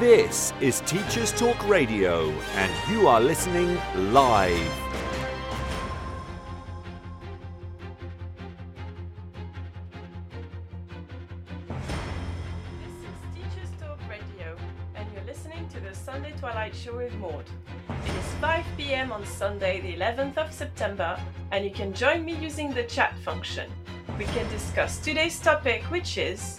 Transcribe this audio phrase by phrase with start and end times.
[0.00, 4.56] This is Teachers Talk Radio, and you are listening live.
[12.78, 14.56] This is Teachers Talk Radio,
[14.94, 17.44] and you're listening to the Sunday Twilight Show with Maud.
[17.90, 21.20] It is 5 pm on Sunday, the 11th of September,
[21.50, 23.70] and you can join me using the chat function.
[24.18, 26.58] We can discuss today's topic, which is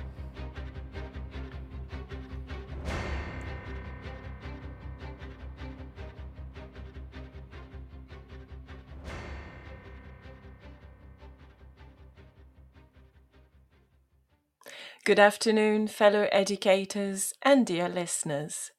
[15.03, 18.69] Good afternoon, fellow educators and dear listeners.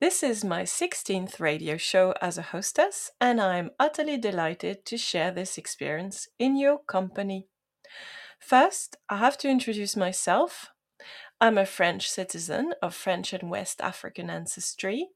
[0.00, 5.32] This is my 16th radio show as a hostess, and I'm utterly delighted to share
[5.32, 7.48] this experience in your company.
[8.38, 10.70] First, I have to introduce myself.
[11.40, 15.08] I'm a French citizen of French and West African ancestry.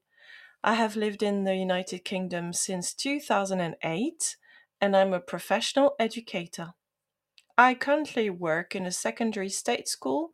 [0.61, 4.35] I have lived in the United Kingdom since 2008,
[4.81, 6.73] and I'm a professional educator.
[7.59, 10.31] I currently work in a secondary state school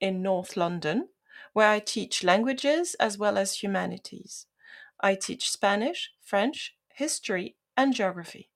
[0.00, 1.08] in North London,
[1.52, 4.46] where I teach languages as well as humanities.
[5.00, 8.50] I teach Spanish, French, history, and geography.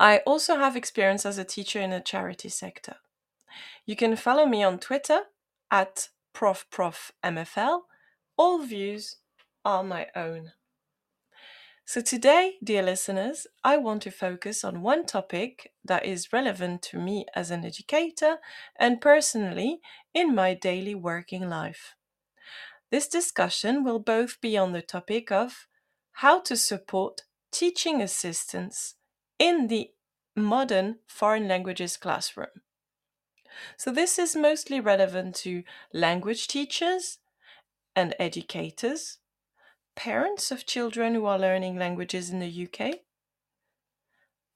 [0.00, 2.96] I also have experience as a teacher in the charity sector.
[3.86, 5.20] You can follow me on Twitter
[5.70, 7.82] at profprofmfl.
[8.36, 9.18] All views
[9.64, 10.54] are my own.
[11.84, 16.98] So, today, dear listeners, I want to focus on one topic that is relevant to
[16.98, 18.38] me as an educator
[18.76, 19.80] and personally
[20.14, 21.96] in my daily working life.
[22.90, 25.66] This discussion will both be on the topic of
[26.12, 28.96] how to support teaching assistants
[29.38, 29.92] in the
[30.36, 32.62] modern foreign languages classroom.
[33.76, 37.18] So, this is mostly relevant to language teachers
[37.96, 39.19] and educators
[39.96, 43.00] parents of children who are learning languages in the UK,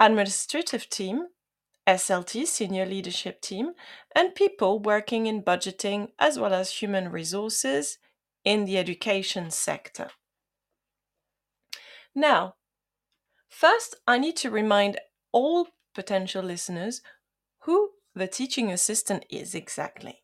[0.01, 1.27] administrative team,
[1.87, 3.73] SLT, senior leadership team,
[4.15, 7.99] and people working in budgeting as well as human resources
[8.45, 10.11] in the education sector.
[12.15, 12.55] Now,
[13.49, 14.99] first, I need to remind
[15.33, 17.03] all potential listeners
[17.61, 20.23] who the teaching assistant is exactly.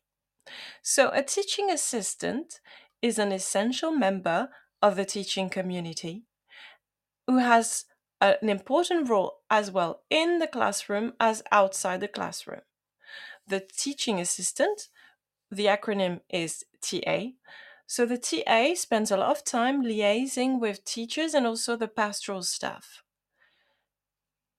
[0.81, 2.59] So, a teaching assistant
[3.01, 4.49] is an essential member
[4.81, 6.23] of the teaching community
[7.27, 7.85] who has
[8.19, 12.61] an important role as well in the classroom as outside the classroom.
[13.47, 14.89] The teaching assistant,
[15.49, 17.31] the acronym is TA.
[17.87, 22.43] So the TA spends a lot of time liaising with teachers and also the pastoral
[22.43, 23.03] staff.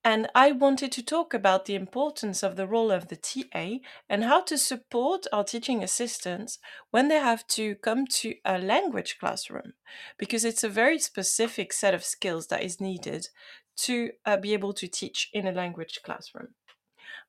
[0.05, 4.25] And I wanted to talk about the importance of the role of the TA and
[4.25, 6.59] how to support our teaching assistants
[6.91, 9.75] when they have to come to a language classroom,
[10.19, 13.29] because it's a very specific set of skills that is needed
[13.77, 16.49] to uh, be able to teach in a language classroom.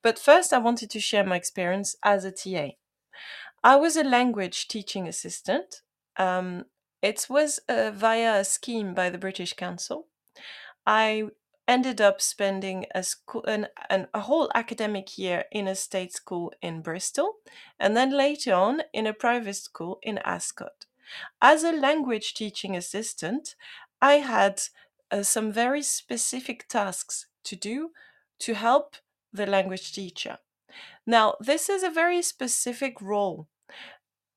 [0.02, 2.72] But first, I wanted to share my experience as a TA.
[3.62, 5.82] I was a language teaching assistant.
[6.16, 6.64] Um,
[7.00, 10.08] it was uh, via a scheme by the British Council.
[10.86, 11.28] I
[11.66, 16.52] ended up spending a school an, an, a whole academic year in a state school
[16.60, 17.36] in Bristol
[17.78, 20.86] and then later on in a private school in Ascot.
[21.40, 23.54] As a language teaching assistant,
[24.00, 24.62] I had
[25.10, 27.90] uh, some very specific tasks to do
[28.40, 28.96] to help
[29.32, 30.38] the language teacher.
[31.06, 33.48] Now, this is a very specific role.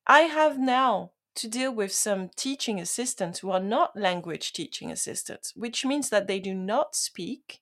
[0.06, 5.54] I have now to deal with some teaching assistants who are not language teaching assistants,
[5.56, 7.62] which means that they do not speak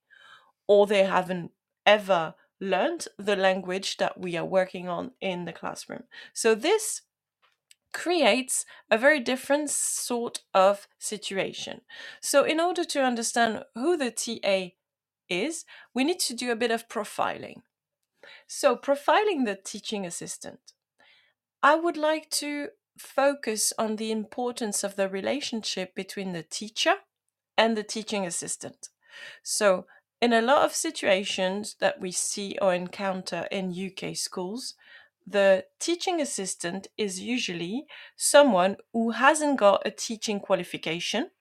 [0.68, 1.51] or they haven't
[1.86, 6.04] ever learned the language that we are working on in the classroom.
[6.33, 7.01] So this
[7.94, 11.81] creates a very different sort of situation.
[12.22, 14.75] So in order to understand who the TA
[15.30, 17.62] is, we need to do a bit of profiling.
[18.48, 20.74] So profiling the teaching assistant.
[21.63, 26.96] I would like to focus on the importance of the relationship between the teacher
[27.58, 28.90] and the teaching assistant.
[29.44, 29.88] So,
[30.22, 34.76] in a lot of situations that we see or encounter in UK schools,
[35.28, 41.32] the teaching assistant is usually someone who hasn't got a teaching qualification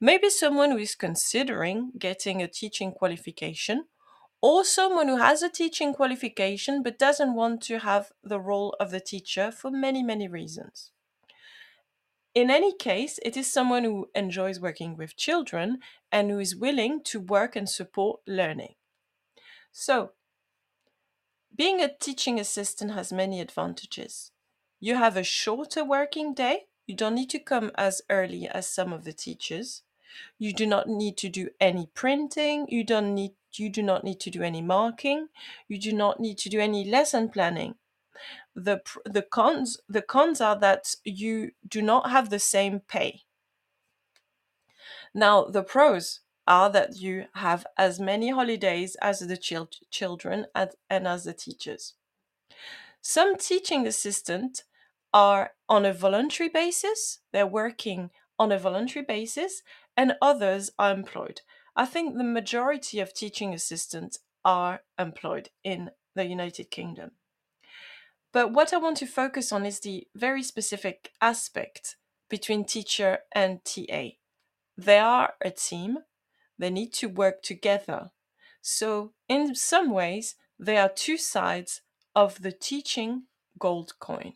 [0.00, 3.86] Maybe someone who is considering getting a teaching qualification,
[4.42, 8.90] or someone who has a teaching qualification but doesn't want to have the role of
[8.90, 10.92] the teacher for many, many reasons.
[12.34, 15.80] In any case, it is someone who enjoys working with children
[16.12, 18.74] and who is willing to work and support learning.
[19.72, 20.12] So,
[21.54, 24.30] being a teaching assistant has many advantages.
[24.78, 26.66] You have a shorter working day.
[26.86, 29.82] You don't need to come as early as some of the teachers.
[30.38, 32.66] You do not need to do any printing.
[32.68, 35.28] You don't need you do not need to do any marking.
[35.68, 37.76] You do not need to do any lesson planning.
[38.54, 43.22] The the cons the cons are that you do not have the same pay.
[45.14, 50.70] Now, the pros are that you have as many holidays as the chil- children and,
[50.88, 51.94] and as the teachers.
[53.02, 54.64] Some teaching assistants
[55.12, 59.62] are on a voluntary basis, they're working on a voluntary basis,
[59.96, 61.42] and others are employed.
[61.80, 67.12] I think the majority of teaching assistants are employed in the United Kingdom.
[68.34, 71.96] But what I want to focus on is the very specific aspect
[72.28, 74.08] between teacher and TA.
[74.76, 76.00] They are a team,
[76.58, 78.10] they need to work together.
[78.60, 81.80] So, in some ways, they are two sides
[82.14, 83.22] of the teaching
[83.58, 84.34] gold coin.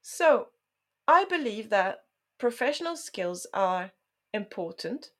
[0.00, 0.50] So,
[1.08, 2.04] I believe that
[2.38, 3.90] professional skills are
[4.32, 5.10] important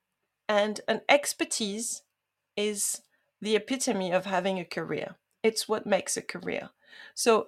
[0.51, 2.01] and an expertise
[2.57, 3.03] is
[3.41, 5.15] the epitome of having a career.
[5.43, 6.71] It's what makes a career.
[7.15, 7.47] So,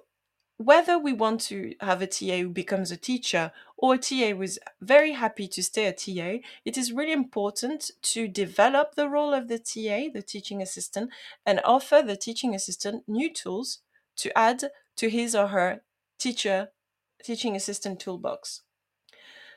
[0.56, 4.40] whether we want to have a TA who becomes a teacher or a TA who
[4.40, 9.34] is very happy to stay a TA, it is really important to develop the role
[9.34, 11.10] of the TA, the teaching assistant,
[11.44, 13.80] and offer the teaching assistant new tools
[14.16, 15.82] to add to his or her
[16.18, 16.68] teacher
[17.22, 18.62] teaching assistant toolbox.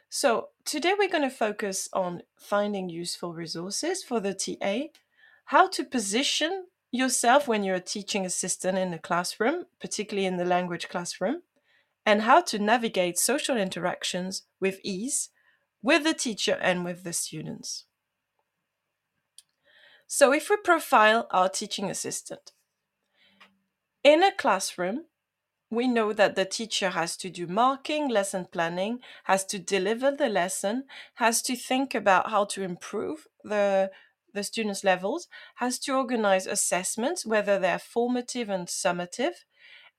[0.10, 4.88] So, today we're going to focus on finding useful resources for the TA,
[5.46, 10.46] how to position yourself when you're a teaching assistant in the classroom, particularly in the
[10.46, 11.42] language classroom,
[12.06, 15.30] and how to navigate social interactions with ease
[15.82, 17.86] with the teacher and with the students.
[20.08, 22.52] So, if we profile our teaching assistant,
[24.04, 25.06] in a classroom,
[25.70, 30.30] we know that the teacher has to do marking, lesson planning, has to deliver the
[30.30, 30.86] lesson,
[31.16, 33.92] has to think about how to improve the
[34.34, 39.34] the students' levels, has to organize assessments, whether they're formative and summative,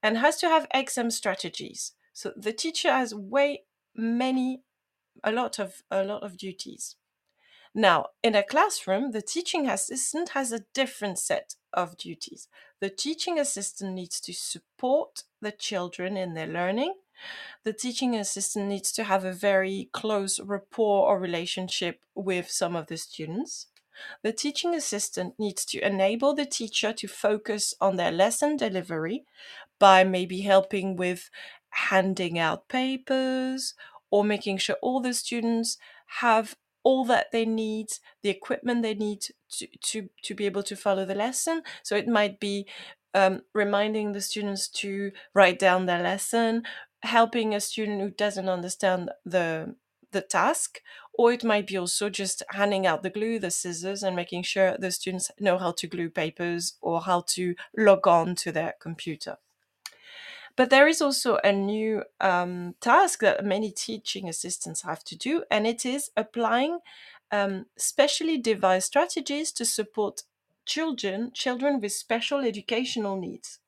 [0.03, 1.93] and has to have exam strategies.
[2.13, 3.65] So the teacher has way
[3.97, 4.63] many,
[5.25, 6.97] a lot of a lot of duties.
[7.75, 12.49] Now, in a classroom, the teaching assistant has a different set of duties.
[12.81, 16.95] The teaching assistant needs to support the children in their learning.
[17.65, 22.87] The teaching assistant needs to have a very close rapport or relationship with some of
[22.87, 23.67] the students.
[24.23, 29.25] The teaching assistant needs to enable the teacher to focus on their lesson delivery
[29.81, 31.31] by maybe helping with
[31.71, 33.75] handing out papers
[34.11, 35.79] or making sure all the students
[36.21, 36.57] have
[36.89, 37.89] all that they need,
[38.23, 41.63] the equipment they need to, to, to be able to follow the lesson.
[41.83, 42.67] So it might be
[43.13, 46.63] um, reminding the students to write down their lesson,
[47.03, 49.77] helping a student who doesn't understand the
[50.11, 50.81] the task
[51.19, 54.75] or it might be also just handing out the glue the scissors and making sure
[54.79, 59.37] the students know how to glue papers or how to log on to their computer
[60.59, 65.45] but there is also a new um, task that many teaching assistants have to do
[65.51, 66.81] and it is applying
[67.31, 70.25] um, specially devised strategies to support
[70.67, 73.61] children children with special educational needs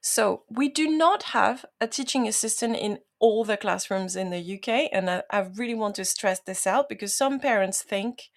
[0.00, 4.90] so we do not have a teaching assistant in all the classrooms in the UK,
[4.92, 8.30] and I, I really want to stress this out because some parents think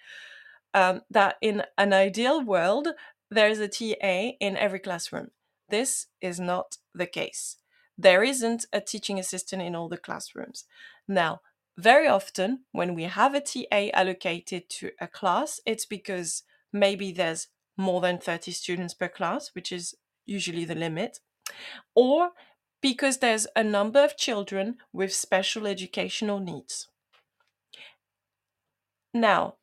[0.74, 2.90] um, that in an ideal world
[3.30, 5.30] there is a TA in every classroom.
[5.70, 7.58] This is not the case.
[7.98, 10.66] There isn't a teaching assistant in all the classrooms.
[11.08, 11.42] Now,
[11.78, 17.48] very often when we have a TA allocated to a class, it's because maybe there's
[17.78, 19.96] more than 30 students per class, which is
[20.26, 21.20] usually the limit,
[21.96, 22.32] or
[22.82, 26.88] because there's a number of children with special educational needs.
[29.14, 29.56] Now,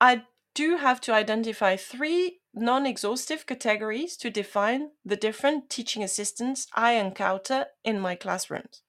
[0.00, 0.24] I
[0.54, 6.92] do have to identify three non exhaustive categories to define the different teaching assistants I
[6.92, 8.82] encounter in my classrooms.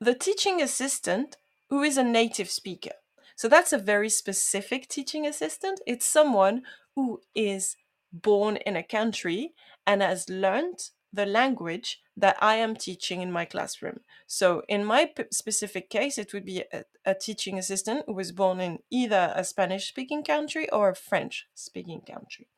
[0.00, 1.36] The teaching assistant
[1.70, 2.92] who is a native speaker.
[3.36, 5.80] So that's a very specific teaching assistant.
[5.86, 6.62] It's someone
[6.96, 7.76] who is
[8.12, 9.52] born in a country
[9.86, 14.00] and has learned the language that I am teaching in my classroom.
[14.26, 18.32] So, in my p- specific case, it would be a, a teaching assistant who was
[18.32, 22.48] born in either a Spanish speaking country or a French speaking country.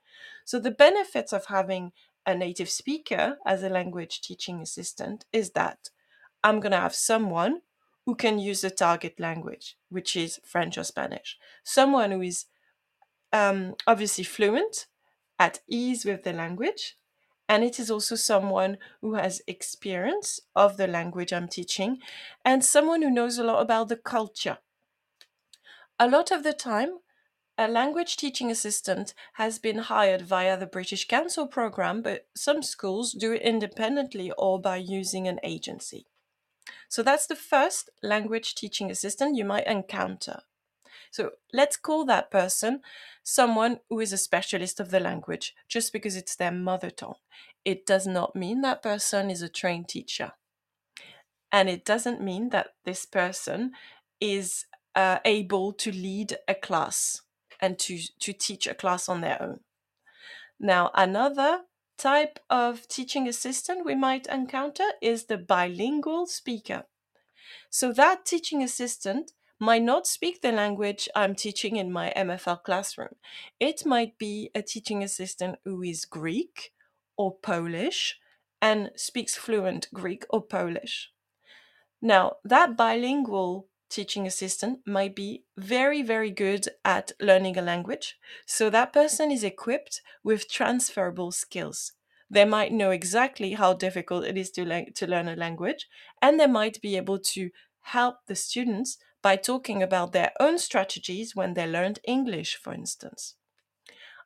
[0.46, 1.92] So, the benefits of having
[2.26, 5.90] a native speaker as a language teaching assistant is that
[6.42, 7.60] I'm going to have someone
[8.06, 12.46] who can use the target language, which is French or Spanish, someone who is
[13.32, 14.86] um, obviously fluent,
[15.38, 16.98] at ease with the language,
[17.50, 21.98] and it is also someone who has experience of the language I'm teaching
[22.44, 24.58] and someone who knows a lot about the culture.
[25.98, 27.00] A lot of the time,
[27.58, 33.12] a language teaching assistant has been hired via the British Council program, but some schools
[33.12, 36.06] do it independently or by using an agency.
[36.88, 40.42] So that's the first language teaching assistant you might encounter.
[41.10, 42.82] So let's call that person
[43.22, 47.16] someone who is a specialist of the language just because it's their mother tongue.
[47.64, 50.32] It does not mean that person is a trained teacher.
[51.52, 53.72] And it doesn't mean that this person
[54.20, 57.22] is uh, able to lead a class
[57.60, 59.60] and to, to teach a class on their own.
[60.58, 61.62] Now, another
[61.98, 66.84] type of teaching assistant we might encounter is the bilingual speaker.
[67.68, 73.16] So, that teaching assistant might not speak the language I'm teaching in my MFL classroom.
[73.60, 76.72] It might be a teaching assistant who is Greek
[77.16, 78.18] or Polish
[78.62, 81.12] and speaks fluent Greek or Polish.
[82.02, 88.18] Now, that bilingual teaching assistant might be very, very good at learning a language.
[88.46, 91.92] So that person is equipped with transferable skills.
[92.30, 95.88] They might know exactly how difficult it is to, le- to learn a language,
[96.22, 97.50] and they might be able to
[97.80, 103.34] help the students by talking about their own strategies when they learned English, for instance.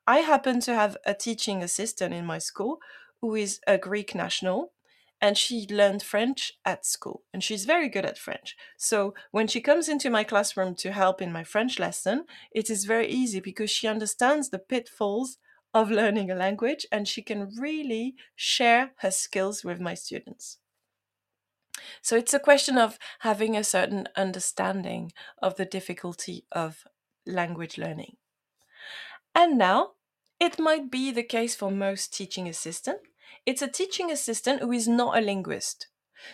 [0.07, 2.79] I happen to have a teaching assistant in my school
[3.21, 4.73] who is a Greek national
[5.21, 8.57] and she learned French at school and she's very good at French.
[8.77, 12.85] So when she comes into my classroom to help in my French lesson, it is
[12.85, 15.39] very easy because she understands the pitfalls
[15.73, 20.59] of learning a language and she can really share her skills with my students.
[22.03, 25.13] So it's a question of having a certain understanding
[25.43, 26.85] of the difficulty of
[27.27, 28.17] language learning.
[29.35, 29.93] And now,
[30.39, 32.99] it might be the case for most teaching assistant.
[33.47, 35.89] It's a teaching assistant who is not a linguist.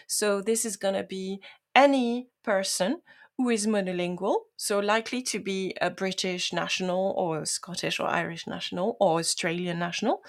[0.06, 1.40] So this is going to be
[1.74, 3.02] any person
[3.36, 8.96] who is monolingual, so likely to be a British national or Scottish or Irish national
[9.00, 10.22] or Australian national,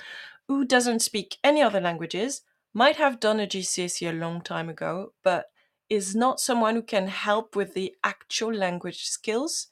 [0.47, 2.41] who doesn't speak any other languages,
[2.73, 5.51] might have done a GCSE a long time ago, but
[5.89, 9.67] is not someone who can help with the actual language skills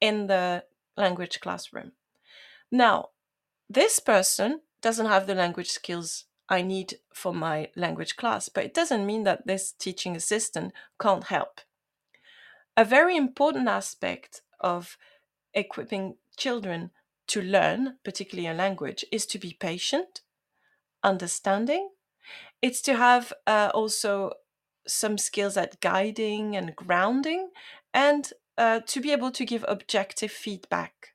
[0.00, 0.64] in the
[0.96, 1.92] language classroom.
[2.70, 3.10] Now,
[3.68, 8.74] this person doesn't have the language skills I need for my language class, but it
[8.74, 11.60] doesn't mean that this teaching assistant can't help.
[12.76, 14.96] A very important aspect of
[15.54, 16.90] equipping children
[17.26, 20.20] to learn, particularly a language, is to be patient,
[21.02, 21.90] understanding,
[22.62, 24.32] it's to have uh, also
[24.86, 27.50] some skills at guiding and grounding
[27.92, 31.14] and uh, to be able to give objective feedback.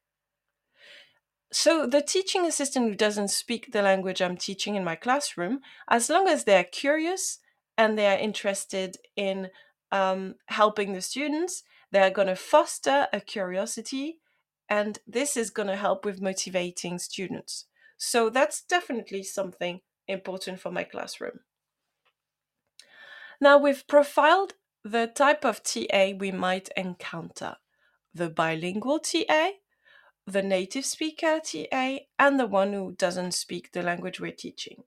[1.54, 6.10] So, the teaching assistant who doesn't speak the language I'm teaching in my classroom, as
[6.10, 7.40] long as they're curious
[7.78, 9.50] and they are interested in
[9.92, 14.20] um, helping the students, they're going to foster a curiosity,
[14.70, 17.66] and this is going to help with motivating students.
[17.98, 21.40] So, that's definitely something important for my classroom.
[23.40, 24.54] Now we've profiled
[24.84, 27.58] the type of TA we might encounter
[28.14, 29.52] the bilingual TA,
[30.28, 34.84] the native speaker TA, and the one who doesn't speak the language we're teaching.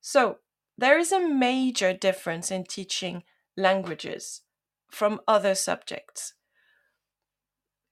[0.00, 0.38] So,
[0.78, 3.24] there is a major difference in teaching
[3.56, 4.42] languages
[4.90, 6.34] from other subjects.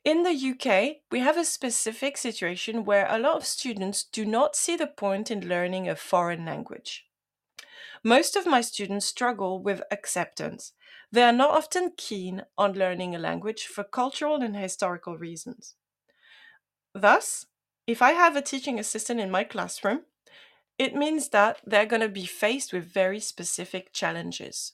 [0.02, 4.56] In the UK, we have a specific situation where a lot of students do not
[4.56, 7.06] see the point in learning a foreign language.
[8.02, 10.72] Most of my students struggle with acceptance.
[11.12, 15.74] They are not often keen on learning a language for cultural and historical reasons.
[16.94, 17.44] Thus,
[17.86, 20.02] if I have a teaching assistant in my classroom,
[20.78, 24.72] it means that they're going to be faced with very specific challenges.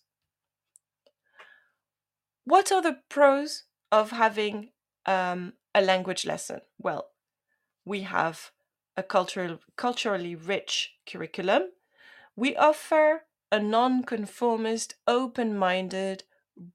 [2.45, 4.71] What are the pros of having
[5.07, 6.61] um, a language lesson?
[6.79, 7.09] Well,
[7.85, 8.51] we have
[8.97, 11.71] a cultural, culturally rich curriculum
[12.37, 16.25] we offer a non-conformist, open minded,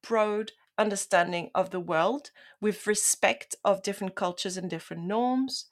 [0.02, 5.66] broad understanding of the world with respect of different cultures and different norms.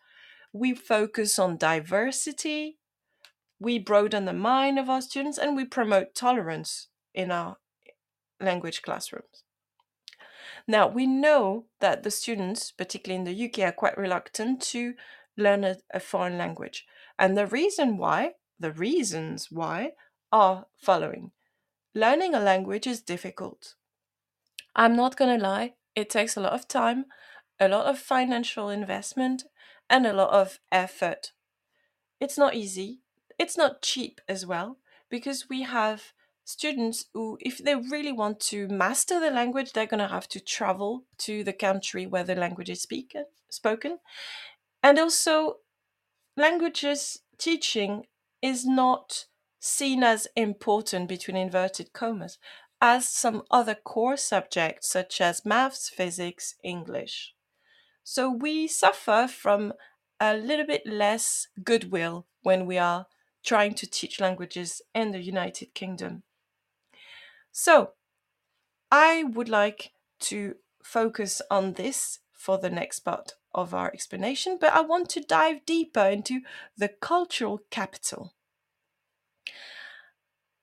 [0.54, 2.78] We focus on diversity.
[3.60, 7.58] we broaden the mind of our students and we promote tolerance in our
[8.40, 9.44] language classrooms.
[10.70, 14.94] Now, we know that the students, particularly in the UK, are quite reluctant to
[15.36, 16.86] learn a, a foreign language.
[17.18, 19.94] And the reason why, the reasons why,
[20.32, 21.32] are following.
[21.96, 23.74] Learning a language is difficult.
[24.76, 27.06] I'm not going to lie, it takes a lot of time,
[27.60, 29.46] a lot of financial investment,
[29.90, 31.32] and a lot of effort.
[32.20, 33.00] It's not easy.
[33.40, 34.78] It's not cheap as well,
[35.10, 36.14] because we have
[36.50, 40.40] students who, if they really want to master the language, they're going to have to
[40.40, 44.00] travel to the country where the language is speaken, spoken.
[44.82, 45.58] And also,
[46.36, 48.06] languages teaching
[48.42, 49.26] is not
[49.60, 52.40] seen as important between inverted commas
[52.82, 57.36] as some other core subjects such as maths, physics, English.
[58.04, 59.74] So we suffer from
[60.20, 63.06] a little bit less goodwill when we are
[63.46, 66.24] trying to teach languages in the United Kingdom.
[67.52, 67.92] So
[68.92, 69.92] I would like
[70.22, 75.22] to focus on this for the next part of our explanation, but I want to
[75.22, 76.42] dive deeper into
[76.78, 78.34] the cultural capital.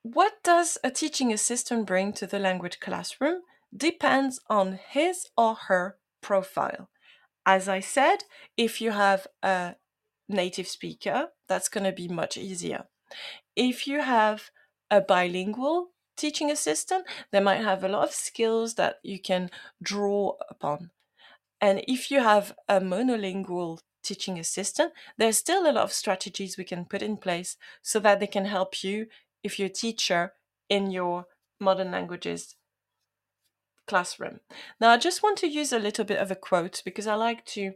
[0.03, 3.43] What does a teaching assistant bring to the language classroom
[3.77, 6.89] depends on his or her profile.
[7.45, 8.25] As I said,
[8.57, 9.77] if you have a
[10.29, 12.87] native speaker, that's going to be much easier.
[13.55, 14.51] If you have
[14.91, 19.51] a bilingual teaching assistant, they might have a lot of skills that you can
[19.83, 20.91] draw upon.
[21.61, 26.65] And if you have a monolingual teaching assistant, there's still a lot of strategies we
[26.65, 29.07] can put in place so that they can help you
[29.43, 30.33] if you're a teacher
[30.69, 31.27] in your
[31.61, 32.57] modern languages
[33.87, 34.41] classroom.
[34.81, 37.45] Now, I just want to use a little bit of a quote because I like
[37.47, 37.75] to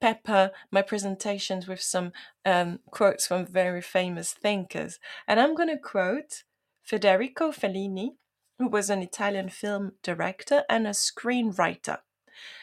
[0.00, 2.12] pepper my presentations with some
[2.44, 4.98] um, quotes from very famous thinkers.
[5.28, 6.42] And I'm going to quote
[6.82, 8.16] Federico Fellini,
[8.58, 11.98] who was an Italian film director and a screenwriter.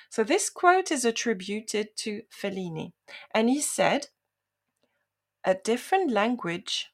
[0.09, 2.93] So this quote is attributed to Fellini.
[3.33, 4.07] And he said,
[5.43, 6.91] A different language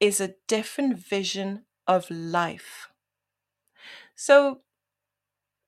[0.00, 2.88] is a different vision of life.
[4.14, 4.60] So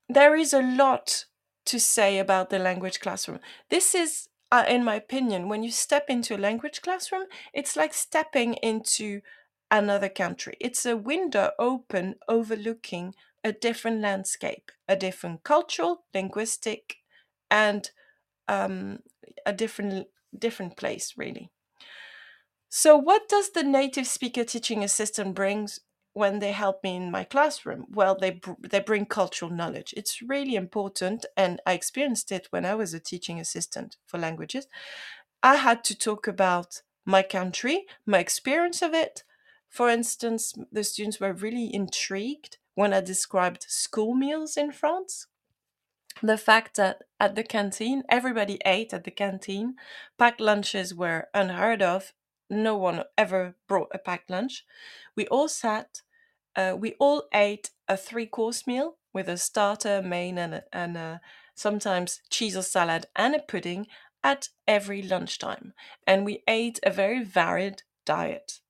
[0.08, 1.26] there is a lot
[1.66, 3.40] to say about the language classroom.
[3.68, 7.94] This is, uh, in my opinion, when you step into a language classroom, it's like
[7.94, 9.20] stepping into
[9.70, 10.56] another country.
[10.60, 16.98] It's a window open overlooking a different landscape, a different cultural, linguistic,
[17.50, 17.90] and
[18.48, 19.00] um,
[19.46, 21.50] a different different place, really.
[22.68, 25.80] So, what does the native speaker teaching assistant brings
[26.12, 27.86] when they help me in my classroom?
[27.90, 29.92] Well, they br- they bring cultural knowledge.
[29.96, 34.66] It's really important, and I experienced it when I was a teaching assistant for languages.
[35.42, 39.24] I had to talk about my country, my experience of it.
[39.70, 45.28] For instance, the students were really intrigued when I described school meals in France.
[46.22, 49.76] The fact that at the canteen, everybody ate at the canteen,
[50.18, 52.12] packed lunches were unheard of
[52.50, 54.64] no one ever brought a packed lunch.
[55.16, 56.02] We all sat,
[56.56, 61.20] uh, we all ate a three course meal with a starter, main, and, and
[61.54, 63.86] sometimes cheese or salad and a pudding
[64.24, 65.74] at every lunchtime.
[66.06, 68.60] And we ate a very varied diet.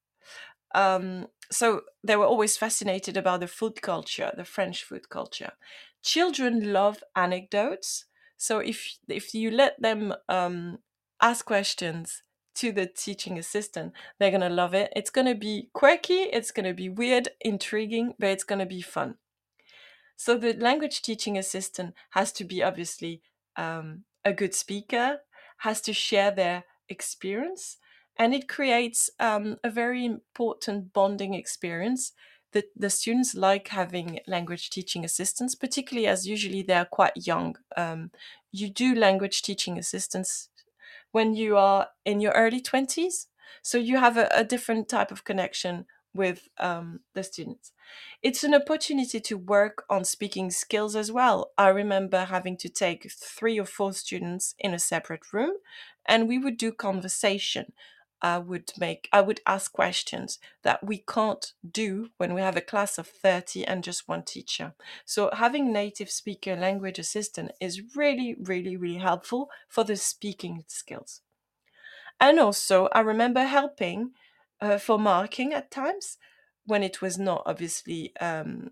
[0.75, 5.53] Um, so they were always fascinated about the food culture, the French food culture.
[6.03, 8.07] Children love anecdotes.
[8.37, 10.79] So if if you let them um,
[11.21, 12.23] ask questions
[12.61, 13.93] to the teaching assistant.
[14.19, 14.93] They're to love it.
[14.97, 19.17] It's to be quirky, it's to be weird, intriguing, but it's to be fun.
[20.17, 23.23] So the language teaching assistant has to be obviously
[23.57, 25.21] um, a good speaker,
[25.59, 27.79] has to share their experience,
[28.21, 32.13] and it creates um, a very important bonding experience
[32.53, 37.57] that the students like having language teaching assistants, particularly as usually they're quite young.
[37.79, 38.11] Um,
[38.53, 40.51] you do language teaching assistants
[41.13, 43.29] when you are in your early 20s.
[43.63, 47.73] So you have a, a different type of connection with um, the students.
[48.23, 51.53] It's an opportunity to work on speaking skills as well.
[51.57, 55.55] I remember having to take three or four students in a separate room,
[56.07, 57.73] and we would do conversation.
[58.23, 62.61] I would make I would ask questions that we can't do when we have a
[62.61, 64.75] class of 30 and just one teacher.
[65.05, 71.23] So having native speaker language assistant is really really really helpful for the speaking skills.
[72.21, 74.13] And also I remember helping
[74.61, 76.19] uh, for marking at times
[76.67, 78.71] when it was not obviously um,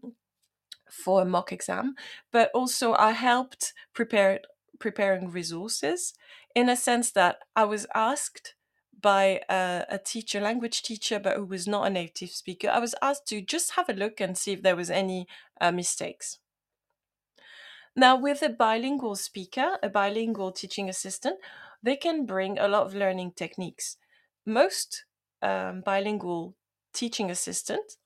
[0.90, 1.94] for a mock exam,
[2.32, 4.40] but also I helped prepare
[4.78, 6.14] preparing resources
[6.54, 8.54] in a sense that I was asked
[9.00, 12.68] by a, a teacher, language teacher, but who was not a native speaker.
[12.68, 15.26] I was asked to just have a look and see if there was any
[15.60, 16.38] uh, mistakes.
[17.94, 21.38] Now, with a bilingual speaker, a bilingual teaching assistant,
[21.82, 23.96] they can bring a lot of learning techniques.
[24.46, 25.04] Most
[25.42, 26.54] um, bilingual
[26.92, 27.98] teaching assistants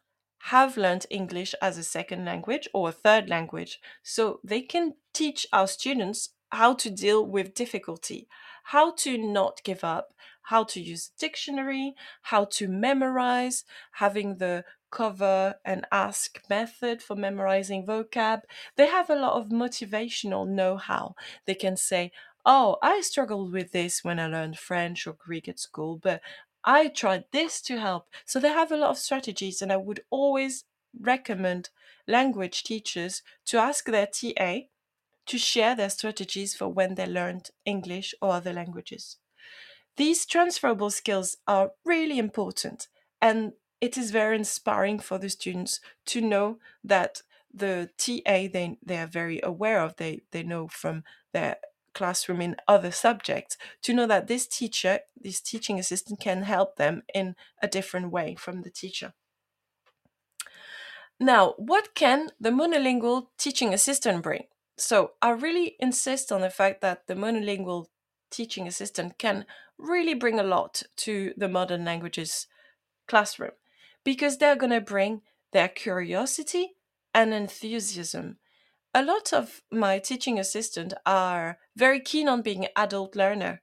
[0.46, 5.46] have learned English as a second language or a third language, so they can teach
[5.52, 8.28] our students how to deal with difficulty,
[8.64, 10.12] how to not give up,
[10.44, 17.16] how to use a dictionary, how to memorize, having the cover and ask method for
[17.16, 18.42] memorizing vocab.
[18.76, 21.14] They have a lot of motivational know how.
[21.46, 22.12] They can say,
[22.44, 26.20] Oh, I struggled with this when I learned French or Greek at school, but
[26.64, 28.08] I tried this to help.
[28.24, 30.64] So they have a lot of strategies, and I would always
[30.98, 31.70] recommend
[32.06, 34.68] language teachers to ask their TA
[35.26, 39.18] to share their strategies for when they learned English or other languages.
[39.96, 42.88] These transferable skills are really important,
[43.20, 48.96] and it is very inspiring for the students to know that the TA they, they
[48.96, 51.56] are very aware of, they, they know from their
[51.94, 57.02] classroom in other subjects, to know that this teacher, this teaching assistant can help them
[57.14, 59.12] in a different way from the teacher.
[61.20, 64.44] Now, what can the monolingual teaching assistant bring?
[64.78, 67.86] So, I really insist on the fact that the monolingual
[68.30, 69.44] teaching assistant can
[69.82, 72.46] really bring a lot to the modern languages
[73.08, 73.52] classroom
[74.04, 76.74] because they're going to bring their curiosity
[77.14, 78.38] and enthusiasm.
[78.94, 83.62] A lot of my teaching assistants are very keen on being adult learner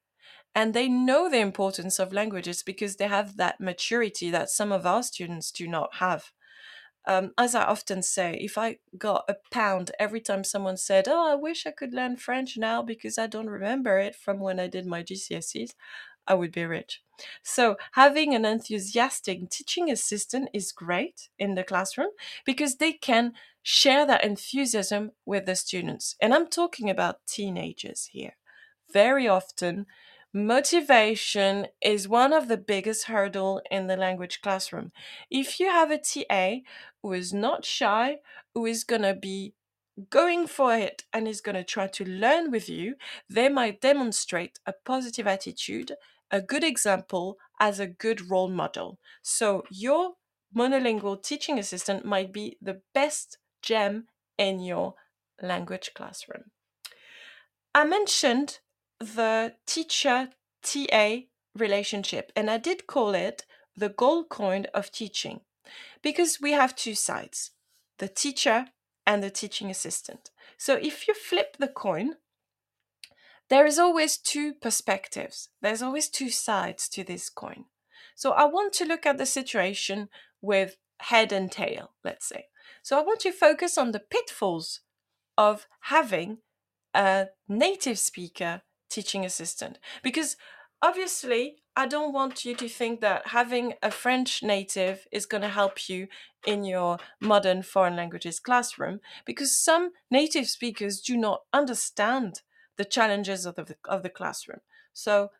[0.56, 4.86] and they know the importance of languages because they have that maturity that some of
[4.86, 6.32] our students do not have.
[7.06, 11.32] Um, as I often say, if I got a pound every time someone said, Oh,
[11.32, 14.68] I wish I could learn French now because I don't remember it from when I
[14.68, 15.72] did my GCSEs,
[16.30, 17.02] I would be rich.
[17.44, 22.12] So, having an enthusiastic teaching assistant is great in the classroom
[22.46, 26.16] because they can share that enthusiasm with the students.
[26.22, 28.38] And I'm talking about teenagers here.
[28.94, 29.86] Very often,
[30.34, 34.92] motivation is one of the biggest hurdle in the language classroom.
[35.30, 36.62] If you have a TA
[37.02, 38.18] who is not shy,
[38.54, 39.54] who is going to be
[40.10, 42.96] going for it and is going to try to learn with you,
[43.30, 45.94] they might demonstrate a positive attitude,
[46.32, 49.00] a good example as a good role model.
[49.22, 50.14] So your
[50.56, 54.96] monolingual teaching assistant might be the best gem in your
[55.42, 56.46] language classroom.
[57.74, 58.60] I mentioned
[59.00, 60.30] the teacher
[60.64, 61.18] TA
[61.56, 65.42] relationship, and I did call it the gold coin of teaching
[66.02, 67.52] because we have two sides
[68.00, 68.68] the teacher
[69.06, 70.32] and the teaching assistant.
[70.58, 72.16] So if you flip the coin,
[73.50, 77.66] there is always two perspectives, there's always two sides to this coin.
[78.16, 80.10] So I want to look at the situation
[80.42, 82.46] with head and tail, let's say.
[82.84, 84.82] So I want to focus on the pitfalls
[85.38, 86.40] of having
[86.94, 90.36] a native speaker teaching assistant because
[90.82, 95.50] obviously I don't want you to think that having a French native is going to
[95.50, 96.08] help you
[96.46, 102.42] in your modern foreign languages classroom because some native speakers do not understand
[102.80, 104.62] the challenges of the, of the classroom.
[104.94, 105.32] So,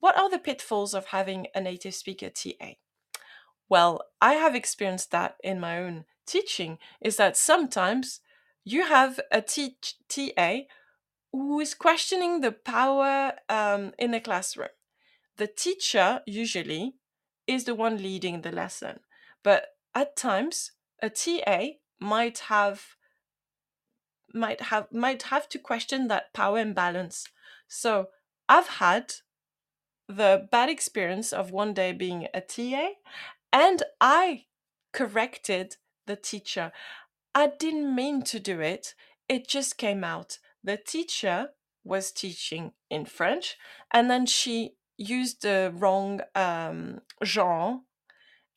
[0.00, 2.76] what are the pitfalls of having a native speaker TA?
[3.68, 8.20] Well, I have experienced that in my own teaching, is that sometimes
[8.64, 10.60] you have a teach, TA
[11.30, 14.70] who is questioning the power um, in the classroom.
[15.36, 16.94] The teacher usually
[17.46, 19.00] is the one leading the lesson,
[19.42, 20.72] but at times
[21.02, 22.96] a TA might have
[24.34, 27.26] might have might have to question that power imbalance.
[27.66, 28.08] So
[28.48, 29.14] I've had
[30.08, 32.90] the bad experience of one day being a TA
[33.52, 34.44] and I
[34.92, 36.72] corrected the teacher.
[37.34, 38.94] I didn't mean to do it.
[39.28, 40.38] It just came out
[40.68, 41.50] the teacher
[41.84, 43.56] was teaching in French,
[43.90, 47.80] and then she used the wrong um, genre.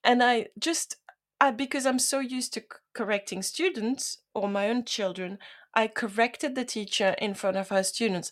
[0.04, 0.98] And I just,
[1.40, 5.38] I, because I'm so used to correcting students or my own children,
[5.74, 8.32] I corrected the teacher in front of her students.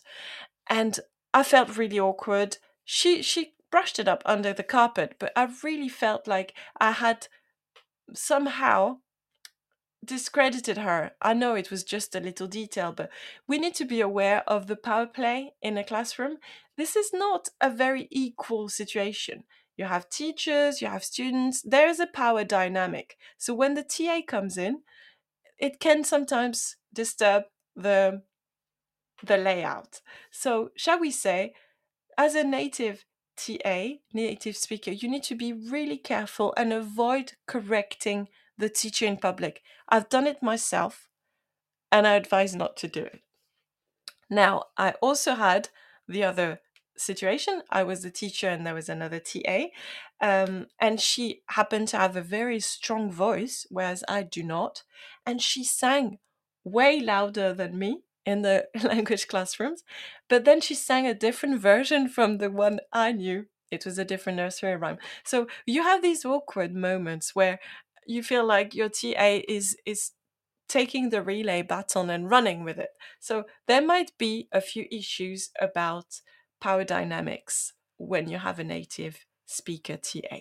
[0.68, 1.00] And
[1.32, 2.58] I felt really awkward.
[2.84, 7.28] She, she brushed it up under the carpet, but I really felt like I had
[8.14, 8.98] somehow
[10.04, 11.12] discredited her.
[11.20, 13.10] I know it was just a little detail, but
[13.46, 16.38] we need to be aware of the power play in a classroom.
[16.76, 19.44] This is not a very equal situation.
[19.76, 23.16] You have teachers, you have students, there is a power dynamic.
[23.38, 24.82] So when the TA comes in,
[25.60, 27.44] it can sometimes disturb
[27.76, 28.22] the
[29.22, 30.00] the layout.
[30.30, 31.52] So, shall we say,
[32.16, 33.04] as a native
[33.36, 39.16] TA, native speaker, you need to be really careful and avoid correcting the teacher in
[39.16, 39.62] public.
[39.88, 41.08] I've done it myself
[41.90, 43.22] and I advise not to do it.
[44.28, 45.70] Now, I also had
[46.06, 46.60] the other
[47.00, 47.62] situation.
[47.70, 49.66] I was the teacher and there was another TA.
[50.20, 54.82] Um, and she happened to have a very strong voice, whereas I do not.
[55.26, 56.18] And she sang
[56.64, 59.82] way louder than me in the language classrooms.
[60.28, 63.46] But then she sang a different version from the one I knew.
[63.70, 64.98] It was a different nursery rhyme.
[65.24, 67.60] So you have these awkward moments where
[68.06, 70.12] you feel like your TA is is
[70.68, 72.90] taking the relay baton and running with it.
[73.18, 76.20] So there might be a few issues about
[76.60, 80.40] power dynamics when you have a native speaker TA.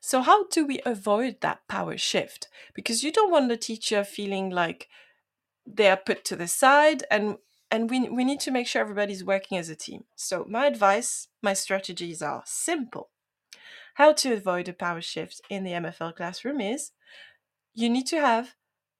[0.00, 2.48] So, how do we avoid that power shift?
[2.74, 4.88] Because you don't want the teacher feeling like
[5.64, 7.38] they are put to the side and
[7.70, 10.04] and we, we need to make sure everybody's working as a team.
[10.14, 13.10] So, my advice, my strategies are simple.
[13.94, 16.90] How to avoid a power shift in the MFL classroom is
[17.72, 18.54] you need to have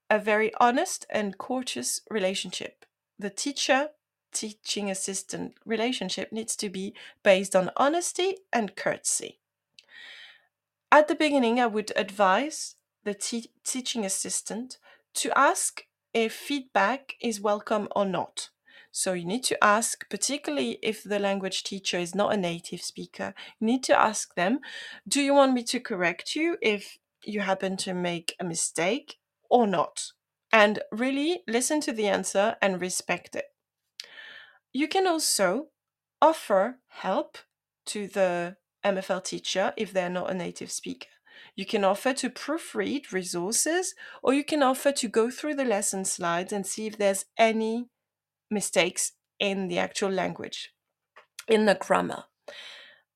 [0.09, 2.85] a very honest and courteous relationship.
[3.19, 3.89] The teacher
[4.33, 9.39] teaching assistant relationship needs to be based on honesty and courtesy.
[10.91, 14.79] At the beginning, I would advise the te- teaching assistant
[15.15, 18.51] to ask if feedback is welcome or not.
[18.91, 23.35] So you need to ask, particularly if the language teacher is not a native speaker,
[23.59, 24.61] you need to ask them,
[25.09, 29.17] do you want me to correct you if you happen to make a mistake
[29.49, 30.13] or not?
[30.53, 33.47] And really listen to the answer and respect it.
[34.73, 35.69] You can also
[36.21, 37.39] offer help
[37.87, 41.09] to the MFL teacher if they're not a native speaker.
[41.55, 46.05] You can offer to proofread resources, or you can offer to go through the lesson
[46.05, 47.89] slides and see if there's any
[48.51, 50.73] mistakes in the actual language,
[51.49, 52.25] in the grammar.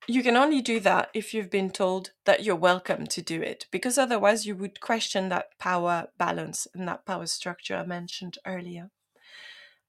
[0.08, 3.66] You can only do that if you've been told that you're welcome to do it,
[3.70, 8.90] because otherwise you would question that power balance and that power structure I mentioned earlier.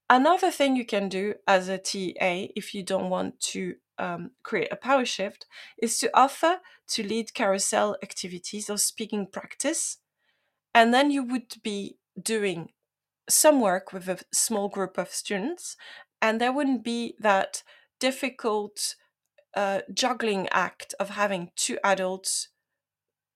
[0.09, 4.71] Another thing you can do as a TA if you don't want to um, create
[4.71, 5.45] a power shift
[5.81, 9.97] is to offer to lead carousel activities or speaking practice.
[10.73, 12.69] And then you would be doing
[13.29, 15.75] some work with a small group of students,
[16.21, 17.63] and there wouldn't be that
[17.99, 18.95] difficult
[19.55, 22.49] uh, juggling act of having two adults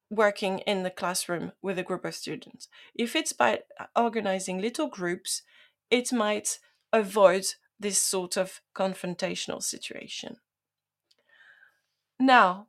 [0.09, 2.67] working in the classroom with a group of students.
[2.95, 3.61] If it's by
[3.95, 5.41] organizing little groups,
[5.91, 6.57] it might
[6.91, 7.45] avoid
[7.79, 10.37] this sort of confrontational situation.
[12.19, 12.67] Now,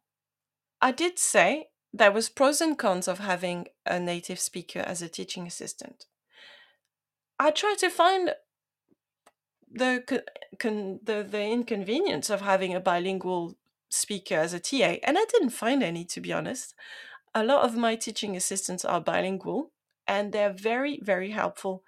[0.80, 5.08] I did say there was pros and cons of having a native speaker as a
[5.08, 6.06] teaching assistant.
[7.38, 8.34] I tried to find
[9.70, 10.02] the
[10.58, 13.56] con- the the inconvenience of having a bilingual
[13.88, 16.74] speaker as a TA, and I didn't find any to be honest.
[17.34, 19.72] A lot of my teaching assistants are bilingual,
[20.06, 21.82] and they're very very helpful.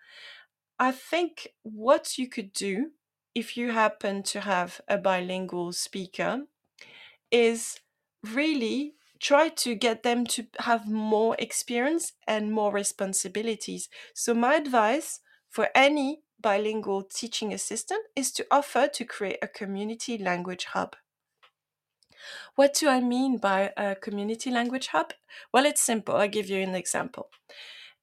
[0.79, 2.93] I think what you could do
[3.35, 6.47] if you happen to have a bilingual speaker
[7.31, 7.81] is
[8.25, 13.89] really try to get them to have more experience and more responsibilities.
[14.15, 20.19] So, my advice for any bilingual teaching assistant is to offer to create a community
[20.19, 20.97] language hub.
[22.57, 25.13] What do I mean by a community language hub?
[25.53, 26.17] Well, it's simple.
[26.17, 27.31] I'll give you an example.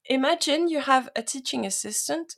[0.06, 2.38] Imagine you have a teaching assistant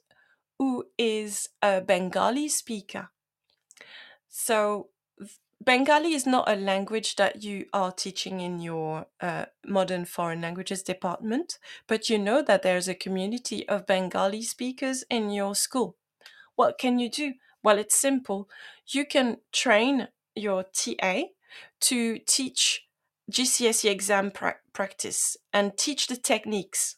[0.60, 3.10] who is a Bengali speaker.
[4.30, 4.90] So,
[5.64, 10.84] Bengali is not a language that you are teaching in your uh, modern foreign languages
[10.84, 15.96] department, but you know that there's a community of Bengali speakers in your school.
[16.56, 17.34] What can you do?
[17.64, 18.50] Well, it's simple.
[18.88, 21.24] You can train your TA
[21.82, 22.88] to teach
[23.32, 26.98] GCSE exam pra- practice and teach the techniques.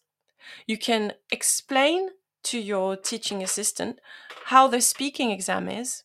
[0.65, 2.09] You can explain
[2.45, 3.99] to your teaching assistant
[4.45, 6.03] how the speaking exam is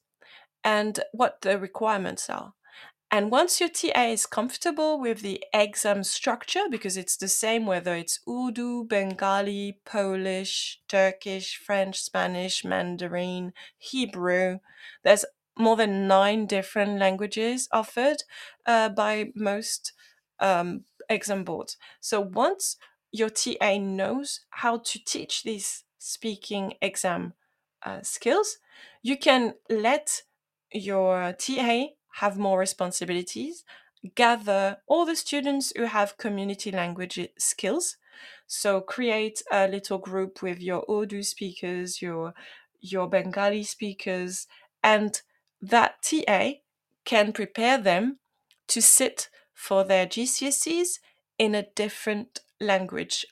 [0.65, 2.55] and what the requirements are.
[3.13, 7.95] And once your TA is comfortable with the exam structure, because it's the same whether
[7.95, 14.59] it's Urdu, Bengali, Polish, Turkish, French, Spanish, Mandarin, Hebrew,
[15.03, 15.25] there's
[15.59, 18.19] more than nine different languages offered
[18.65, 19.93] uh, by most
[20.39, 21.77] um, exam boards.
[22.01, 22.77] So once
[23.11, 27.35] your TA knows how to teach these speaking exam
[27.85, 28.59] uh, skills,
[29.03, 30.23] you can let
[30.73, 33.65] your TA have more responsibilities,
[34.15, 37.97] gather all the students who have community language skills.
[38.47, 42.35] So create a little group with your Urdu speakers, your
[42.81, 44.47] your Bengali speakers,
[44.83, 45.21] and
[45.61, 46.53] that TA
[47.05, 48.19] can prepare them
[48.69, 50.99] to sit for their GCSEs
[51.39, 53.27] in a different language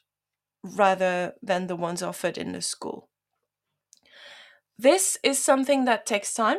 [0.63, 3.09] rather than the ones offered in the school.
[4.79, 6.59] This is something that takes time.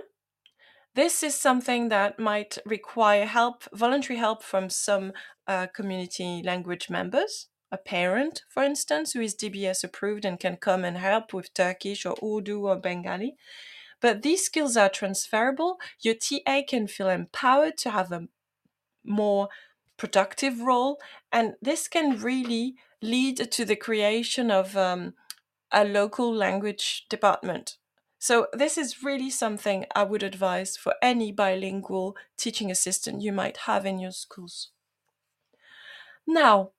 [0.96, 5.14] This is something that might require help, voluntary help from some
[5.48, 7.48] uh, community language members.
[7.72, 12.06] A parent, for instance, who is DBS approved and can come and help with Turkish
[12.06, 13.36] or Urdu or Bengali.
[14.02, 15.78] But these skills are transferable.
[16.02, 18.28] Your TA can feel empowered to have a
[19.04, 19.50] more
[19.98, 21.00] productive role,
[21.32, 25.14] and this can really lead to the creation of um,
[25.72, 27.78] a local language department.
[28.22, 33.58] So, this is really something I would advise for any bilingual teaching assistant you might
[33.66, 34.72] have in your schools.
[36.28, 36.72] Now,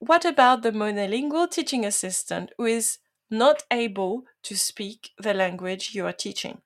[0.00, 2.98] what about the monolingual teaching assistant who is
[3.30, 6.62] not able to speak the language you are teaching?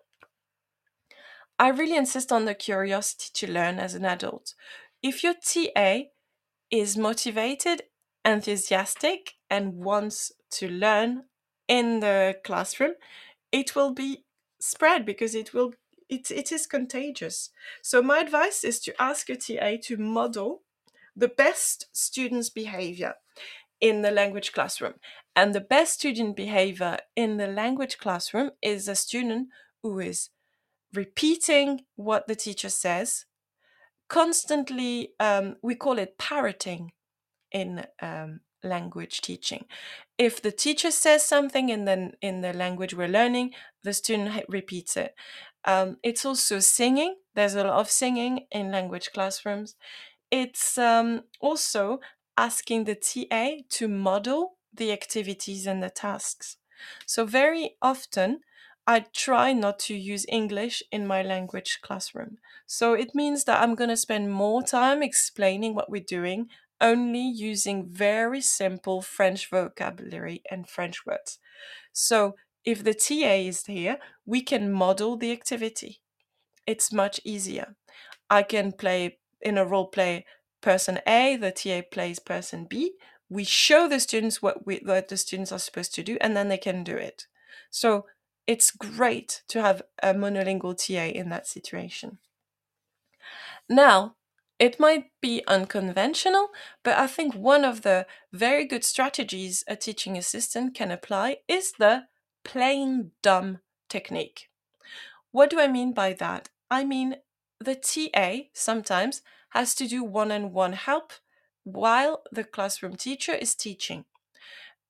[1.59, 4.55] I really insist on the curiosity to learn as an adult.
[5.03, 6.05] If your TA
[6.71, 7.83] is motivated,
[8.25, 11.25] enthusiastic, and wants to learn
[11.69, 12.95] in the classroom,
[13.51, 14.25] it will be
[14.61, 15.75] spread because it will
[16.09, 17.51] it, it is contagious.
[17.83, 20.63] So my advice is to ask your TA to model
[21.17, 23.15] the best student's behavior
[23.81, 24.95] in the language classroom.
[25.35, 29.49] And the best student behavior in the language classroom is a student
[29.83, 30.29] who is
[30.93, 33.25] repeating what the teacher says,
[34.09, 36.93] constantly, um, we call it parroting
[37.53, 39.65] in um, language teaching.
[40.19, 44.97] If the teacher says something in the, in the language we're learning, the student repeats
[44.97, 45.15] it.
[45.65, 47.17] Um, it's also singing.
[47.35, 49.77] There's a lot of singing in language classrooms.
[50.31, 52.01] It's um, also
[52.37, 56.57] asking the TA to model the activities and the tasks.
[57.07, 58.41] So, very often,
[58.87, 62.39] I try not to use English in my language classroom.
[62.67, 66.49] So it means that I'm going to spend more time explaining what we're doing,
[66.83, 71.39] only using very simple French vocabulary and French words.
[71.93, 76.01] So if the TA is here, we can model the activity.
[76.67, 77.77] It's much easier.
[78.29, 80.27] I can play in a role play
[80.61, 82.93] person A, the TA plays person B.
[83.29, 86.49] We show the students what, we, what the students are supposed to do, and then
[86.49, 87.27] they can do it.
[87.71, 88.07] So
[88.47, 92.19] it's great to have a monolingual TA in that situation.
[93.69, 94.17] Now,
[94.63, 96.51] it might be unconventional,
[96.85, 101.73] but I think one of the very good strategies a teaching assistant can apply is
[101.81, 102.05] the
[102.45, 104.51] playing dumb technique.
[105.33, 106.51] What do I mean by that?
[106.71, 107.17] I mean,
[107.59, 111.13] the TA sometimes has to do one on one help
[111.65, 114.05] while the classroom teacher is teaching.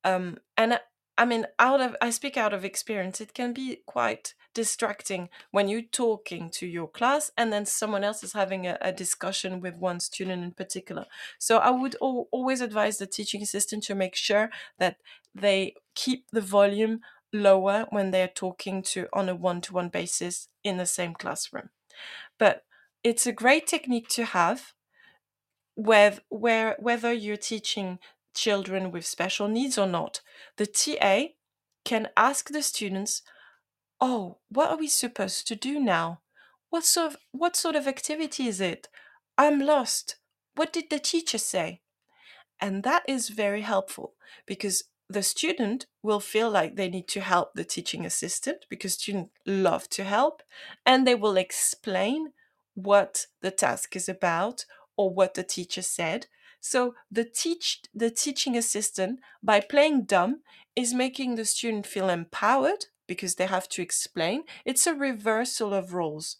[0.05, 0.81] Um, and
[1.17, 3.23] I mean, out of I speak out of experience.
[3.23, 8.23] It can be quite distracting when you're talking to your class and then someone else
[8.23, 11.07] is having a, a discussion with one student in particular.
[11.39, 14.97] So I would al- always advise the teaching assistant to make sure that
[15.35, 17.01] they keep the volume
[17.33, 21.71] lower when they're talking to on a one-to-one basis in the same classroom.
[22.39, 22.65] But
[23.03, 24.75] it's a great technique to have
[25.75, 27.99] with where whether you're teaching
[28.35, 30.21] children with special needs or not.
[30.57, 31.35] The TA
[31.85, 33.23] can ask the students,
[34.05, 36.23] "Oh, what are we supposed to do now?
[36.71, 38.89] What sort of what sort of activity is it?
[39.39, 40.17] I'm lost.
[40.57, 41.83] What did the teacher say?"
[42.61, 47.55] And that is very helpful because the student will feel like they need to help
[47.55, 50.43] the teaching assistant because students love to help
[50.85, 52.33] and they will explain
[52.75, 54.65] what the task is about
[54.97, 56.27] or what the teacher said
[56.61, 60.41] so the teach the teaching assistant by playing dumb
[60.75, 64.45] is making the student feel empowered because they have to explain.
[64.65, 66.39] It's a reversal of roles.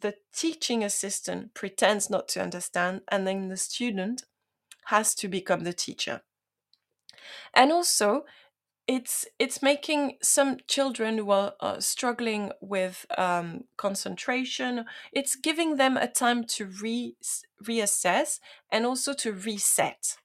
[0.00, 4.24] The teaching assistant pretends not to understand and then the student
[4.86, 6.22] has to become the teacher.
[7.54, 8.24] And also
[8.86, 15.96] it's it's making some children who are uh, struggling with um, concentration it's giving them
[15.96, 17.14] a time to re
[17.62, 18.40] reassess
[18.72, 20.16] and also to reset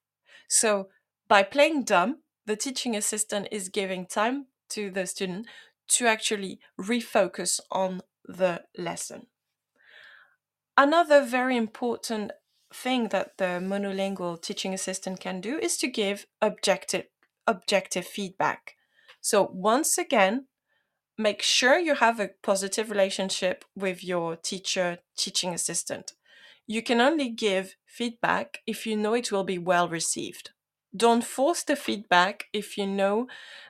[0.47, 0.87] so
[1.27, 2.17] by playing dumb
[2.47, 5.45] the teaching assistant is giving time to the student
[5.87, 9.27] to actually refocus on the lesson
[10.77, 12.31] another very important
[12.73, 17.05] thing that the monolingual teaching assistant can do is to give objective
[17.47, 18.75] objective feedback.
[19.21, 20.47] So, once again,
[21.17, 26.13] make sure you have a positive relationship with your teacher, teaching assistant.
[26.67, 30.49] You can only give feedback if you know it will be well received.
[30.95, 33.27] Don't force the feedback if you know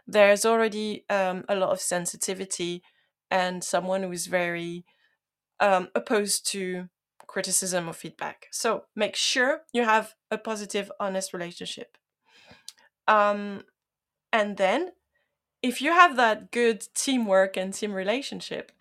[0.08, 2.84] there's already um, a lot of sensitivity
[3.32, 4.86] and someone who is very
[5.60, 6.90] um, opposed to
[7.28, 8.48] criticism or feedback.
[8.52, 11.98] So make sure you have a positive, honest relationship.
[13.08, 13.64] Um,
[14.32, 14.92] and then,
[15.62, 18.72] if you have that good teamwork and team relationship,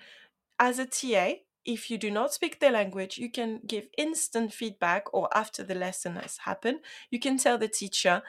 [0.59, 5.13] as a TA, if you do not speak the language, you can give instant feedback,
[5.15, 8.23] or after the lesson has happened, you can tell the teacher,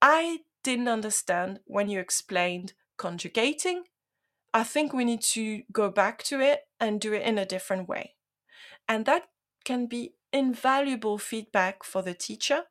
[0.00, 3.84] I didn't understand when you explained conjugating.
[4.52, 7.88] I think we need to go back to it and do it in a different
[7.88, 8.16] way.
[8.88, 9.28] And that
[9.64, 12.64] can be invaluable feedback for the teacher,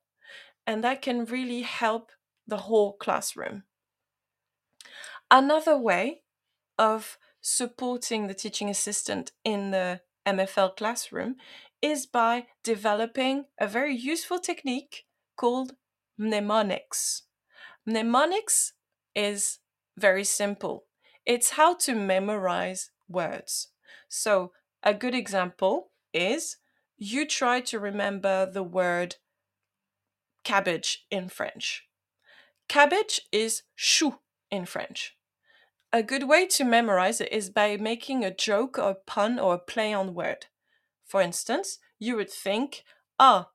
[0.66, 2.12] and that can really help
[2.47, 3.64] the whole classroom.
[5.32, 6.24] Another way
[6.78, 7.18] of
[7.50, 11.36] supporting the teaching assistant in the MFL classroom
[11.82, 15.74] is by developing a very useful technique called
[16.18, 17.24] mnemonics.
[17.86, 18.74] Mnemonics
[19.16, 19.60] is
[19.97, 20.86] very simple.
[21.26, 23.70] It's how to memorize words.
[24.08, 24.52] So,
[24.84, 26.58] a good example is
[26.97, 29.16] you try to remember the word
[30.43, 31.86] cabbage in French.
[32.68, 34.20] Cabbage is chou
[34.52, 35.16] in French.
[35.92, 39.60] A good way to memorize it is by making a joke or pun or a
[39.60, 40.46] play on word.
[41.04, 42.84] For instance, you would think,
[43.18, 43.50] ah,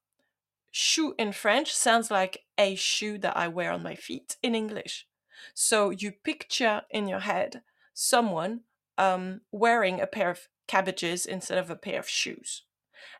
[0.72, 5.06] shoe in French sounds like a shoe that I wear on my feet in English.
[5.54, 7.62] So you picture in your head
[7.92, 8.62] someone
[8.98, 12.64] um, wearing a pair of cabbages instead of a pair of shoes.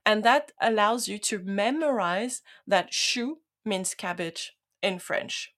[0.05, 5.55] And that allows you to memorize that shoe means cabbage in French.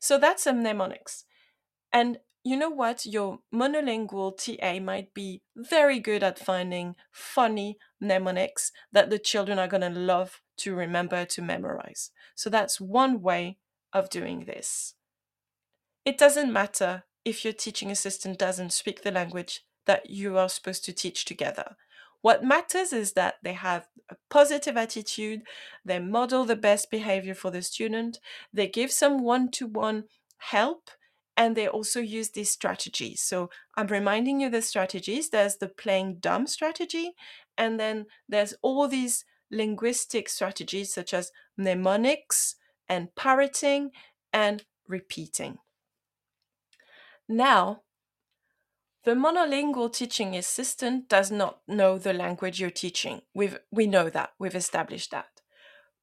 [0.00, 1.24] So that's a mnemonics.
[1.92, 3.06] And you know what?
[3.06, 9.68] Your monolingual TA might be very good at finding funny mnemonics that the children are
[9.68, 12.10] going to love to remember to memorize.
[12.34, 13.58] So that's one way
[13.92, 14.94] of doing this.
[16.04, 20.84] It doesn't matter if your teaching assistant doesn't speak the language that you are supposed
[20.84, 21.76] to teach together.
[22.22, 25.42] What matters is that they have a positive attitude,
[25.84, 28.18] they model the best behavior for the student,
[28.52, 30.04] they give some one to one
[30.38, 30.90] help,
[31.42, 33.20] and they also use these strategies.
[33.20, 35.30] So I'm reminding you the strategies.
[35.30, 37.14] There's the playing dumb strategy,
[37.58, 42.54] and then there's all these linguistic strategies such as mnemonics
[42.88, 43.90] and parroting
[44.32, 45.58] and repeating.
[47.28, 47.82] Now,
[49.02, 53.22] the monolingual teaching assistant does not know the language you're teaching.
[53.34, 55.40] We've, we know that, we've established that.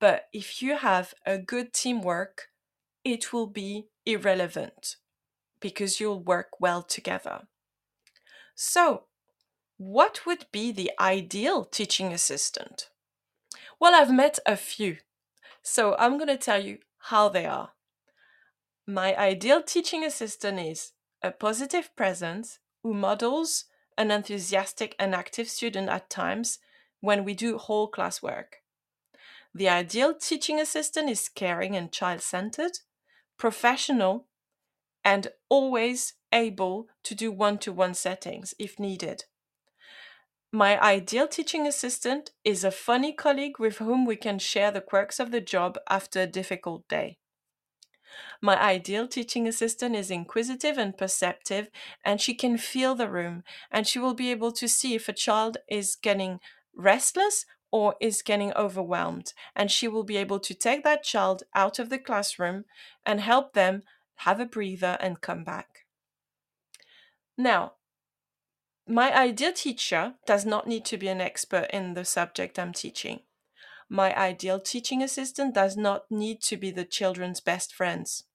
[0.02, 2.50] But if you have a good teamwork,
[3.06, 4.98] it will be irrelevant
[5.60, 7.48] because you'll work well together.
[8.56, 9.04] So,
[9.78, 12.90] what would be the ideal teaching assistant?
[13.80, 14.98] Well, I've met a few,
[15.62, 17.72] so I'm going to tell you how they are.
[18.86, 20.92] My ideal teaching assistant is
[21.22, 23.66] a positive presence who models
[23.98, 26.60] an enthusiastic and active student at times
[27.02, 28.58] when we do whole class work.
[29.54, 32.80] The ideal teaching assistant is caring and child centered,
[33.38, 34.28] professional,
[35.04, 39.26] and always able to do one to one settings if needed.
[40.52, 45.20] My ideal teaching assistant is a funny colleague with whom we can share the quirks
[45.20, 47.18] of the job after a difficult day.
[48.42, 51.70] My ideal teaching assistant is inquisitive and perceptive,
[52.04, 55.14] and she can feel the room, and she will be able to see if a
[55.14, 56.40] child is getting
[56.76, 61.78] restless or is getting overwhelmed, and she will be able to take that child out
[61.78, 62.66] of the classroom
[63.06, 63.84] and help them
[64.20, 65.86] have a breather and come back.
[67.38, 67.74] Now,
[68.86, 73.22] my ideal teacher does not need to be an expert in the subject I'm teaching.
[73.88, 78.26] My ideal teaching assistant does not need to be the children's best friends.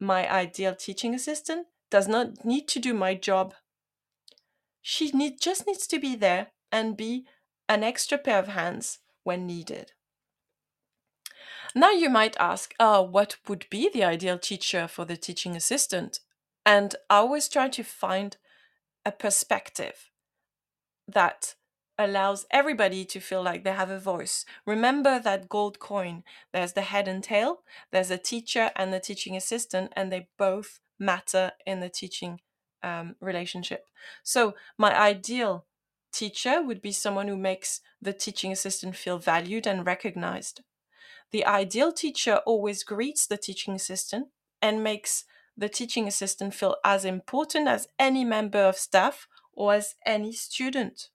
[0.00, 3.54] My ideal teaching assistant does not need to do my job.
[4.82, 7.26] She need, just needs to be there and be
[7.68, 9.92] an extra pair of hands when needed.
[11.74, 16.20] Now you might ask, oh, what would be the ideal teacher for the teaching assistant?
[16.64, 18.36] And I always try to find
[19.04, 20.10] a perspective
[21.06, 21.54] that
[21.98, 24.44] allows everybody to feel like they have a voice.
[24.66, 26.22] Remember that gold coin.
[26.52, 30.80] There's the head and tail, there's a teacher and the teaching assistant, and they both
[30.98, 32.40] matter in the teaching
[32.82, 33.86] um, relationship.
[34.22, 35.66] So, my ideal
[36.12, 40.62] teacher would be someone who makes the teaching assistant feel valued and recognized.
[41.30, 44.28] The ideal teacher always greets the teaching assistant
[44.62, 45.24] and makes
[45.56, 51.08] the teaching assistant feel as important as any member of staff or as any student.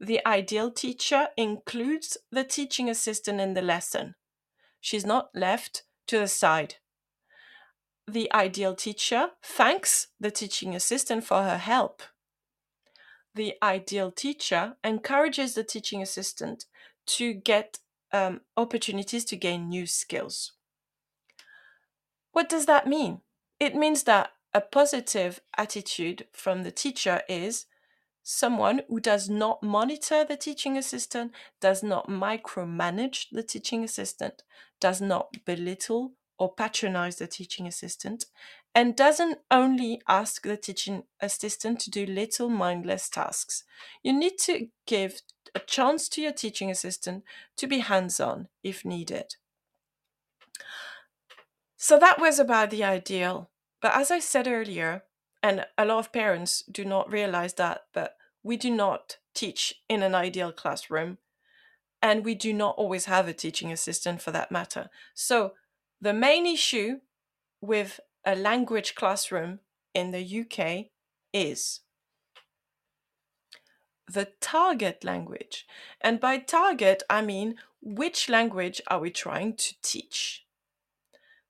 [0.00, 4.14] The ideal teacher includes the teaching assistant in the lesson.
[4.80, 6.76] She's not left to the side.
[8.06, 12.02] The ideal teacher thanks the teaching assistant for her help.
[13.34, 16.66] the ideal teacher encourages the teaching assistant
[17.06, 17.78] to get
[18.12, 20.52] um, opportunities to gain new skills.
[22.32, 23.20] What does that mean?
[23.58, 27.66] It means that a positive attitude from the teacher is
[28.22, 34.42] someone who does not monitor the teaching assistant, does not micromanage the teaching assistant,
[34.80, 38.24] does not belittle or patronize the teaching assistant,
[38.74, 43.64] and doesn't only ask the teaching assistant to do little mindless tasks.
[44.02, 45.20] You need to give
[45.54, 47.24] a chance to your teaching assistant
[47.56, 49.36] to be hands on if needed.
[51.76, 53.50] So that was about the ideal.
[53.80, 55.04] But as I said earlier,
[55.42, 60.02] and a lot of parents do not realize that, but we do not teach in
[60.02, 61.18] an ideal classroom,
[62.02, 64.90] and we do not always have a teaching assistant for that matter.
[65.14, 65.52] So
[66.00, 67.00] the main issue
[67.60, 69.60] with a language classroom
[69.94, 70.86] in the UK
[71.32, 71.80] is
[74.12, 75.66] the target language.
[76.00, 80.44] And by target, I mean which language are we trying to teach?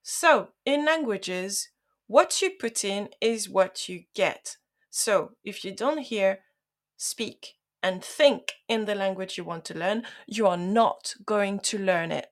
[0.03, 1.69] So, in languages,
[2.07, 4.57] what you put in is what you get.
[4.91, 6.41] So, if you don't hear,
[6.97, 11.79] speak, and think in the language you want to learn, you are not going to
[11.79, 12.27] learn it.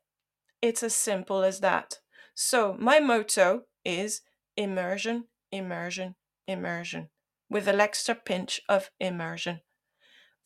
[0.60, 1.98] It's as simple as that.
[2.34, 4.22] So, my motto is
[4.56, 6.16] immersion, immersion,
[6.46, 7.08] immersion,
[7.48, 9.60] with an extra pinch of immersion.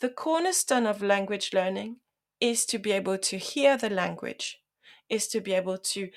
[0.03, 1.99] The cornerstone of language learning
[2.41, 4.61] is to be able to hear the language,
[5.09, 6.11] is to be able to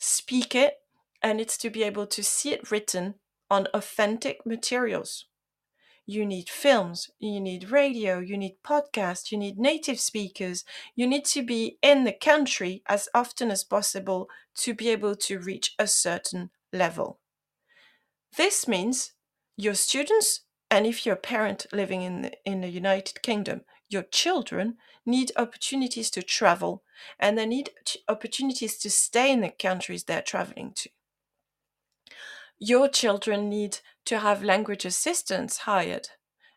[0.00, 0.74] speak it,
[1.22, 3.14] and it's to be able to see it written
[3.48, 5.26] on authentic materials.
[6.04, 10.64] You need films, you need radio, you need podcasts, you need native speakers,
[10.96, 15.38] you need to be in the country as often as possible to be able to
[15.38, 17.20] reach a certain level.
[18.36, 19.12] This means
[19.56, 24.02] your students, and if you're a parent living in the, in the United Kingdom, your
[24.02, 26.82] children need opportunities to travel
[27.18, 27.70] and they need
[28.08, 30.90] opportunities to stay in the countries they're traveling to.
[32.58, 36.08] Your children need to have language assistants hired.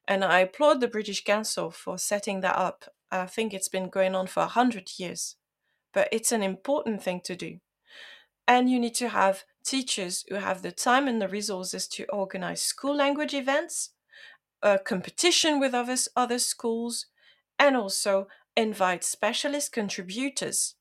[0.07, 2.85] And I applaud the British Council for setting that up.
[3.11, 5.35] I think it's been going on for 100 years,
[5.93, 7.59] but it's an important thing to do.
[8.47, 12.61] And you need to have teachers who have the time and the resources to organize
[12.61, 13.91] school language events,
[14.61, 17.07] a competition with other, other schools,
[17.57, 20.75] and also invite specialist contributors.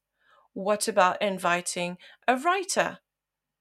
[0.52, 2.98] What about inviting a writer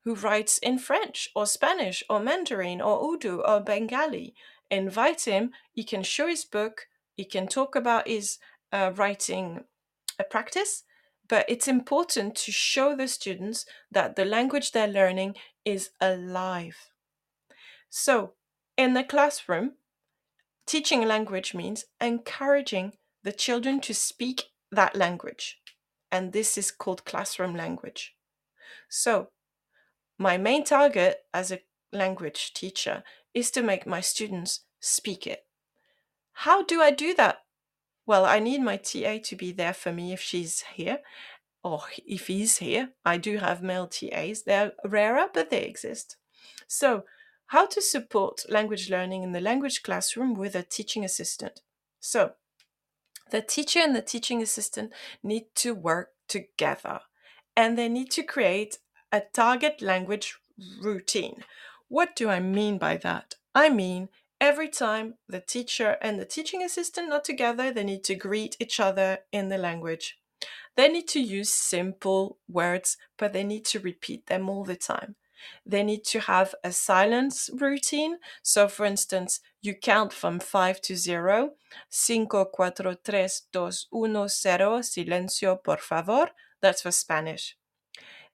[0.04, 4.34] who writes in French or Spanish or Mandarin or Urdu or Bengali?
[4.72, 8.38] Invite him, he can show his book, he can talk about his
[8.72, 9.64] uh, writing
[10.20, 10.84] uh, practice,
[11.28, 16.92] but it's important to show the students that the language they're learning is alive.
[17.90, 18.34] So,
[18.78, 19.74] in the classroom,
[20.70, 22.94] teaching language means encouraging
[23.24, 25.60] the children to speak that language.
[26.12, 28.16] And this is called classroom language.
[28.88, 29.30] So,
[30.20, 31.62] my main target as a
[31.92, 33.04] language teacher
[33.34, 35.46] is to make my students speak it.
[36.34, 37.40] How do I do that?
[38.06, 41.00] Well, I need my TA to be there for me if she's here,
[41.64, 42.90] or if he's here.
[43.04, 44.44] I do have male TAs.
[44.44, 46.18] They're rarer, but they exist.
[46.68, 47.06] So,
[47.50, 51.62] how to support language learning in the language classroom with a teaching assistant.
[52.00, 52.34] So,
[53.32, 54.92] the teacher and the teaching assistant
[55.22, 57.02] need to work together
[57.56, 58.80] and they need to create
[59.12, 60.38] a target language
[60.82, 61.44] routine.
[61.88, 63.36] What do I mean by that?
[63.54, 64.10] I mean
[64.42, 68.80] Every time the teacher and the teaching assistant are together, they need to greet each
[68.80, 70.18] other in the language.
[70.78, 75.18] They need to use simple words, but they need to repeat them all the time.
[75.66, 78.18] They need to have a silence routine.
[78.44, 81.52] So, for instance, you count from 5 to 0.
[81.90, 84.80] Cinco, cuatro, tres, dos, uno, cero.
[84.80, 86.32] Silencio, por favor.
[86.62, 87.56] That's for Spanish.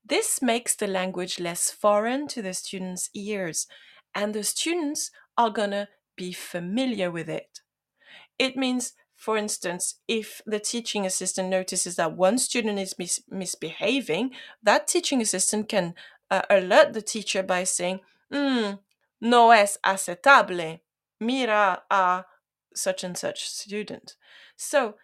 [0.08, 3.66] This makes the language less foreign to the students' ears,
[4.14, 7.62] and the students are to be familiar with it.
[8.38, 14.32] It means, for instance, if the teaching assistant notices that one student is mis- misbehaving,
[14.62, 15.96] that teaching assistant can
[16.30, 18.00] uh, alert the teacher by saying,
[18.32, 18.80] mm,
[19.22, 20.80] no es aceptable,
[21.20, 22.26] mira a
[22.74, 24.16] such and such student.
[24.56, 24.96] So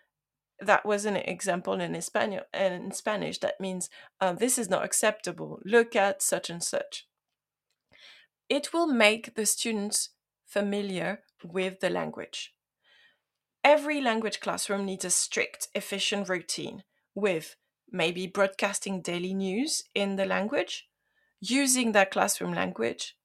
[0.60, 2.44] that was an example in Spanish.
[2.54, 5.60] In Spanish, that means uh, this is not acceptable.
[5.66, 7.08] Look at such and such.
[8.50, 10.10] It will make the students
[10.46, 12.54] familiar with the language.
[13.64, 16.84] Every language classroom needs a strict, efficient routine
[17.16, 17.56] with
[17.90, 20.88] maybe broadcasting daily news in the language,
[21.42, 23.18] using that classroom language,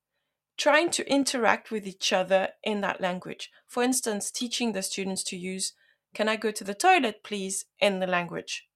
[0.56, 3.50] trying to interact with each other in that language.
[3.68, 5.74] For instance, teaching the students to use,
[6.14, 8.66] Can I go to the toilet, please, in the language.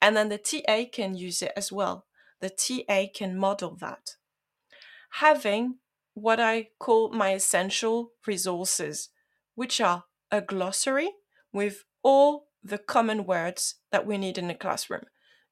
[0.00, 2.06] And then the TA can use it as well.
[2.40, 4.16] The TA can model that.
[5.12, 5.76] Having
[6.14, 9.08] what I call my essential resources,
[9.54, 11.10] which are a glossary
[11.52, 15.04] with all the common words that we need in the classroom.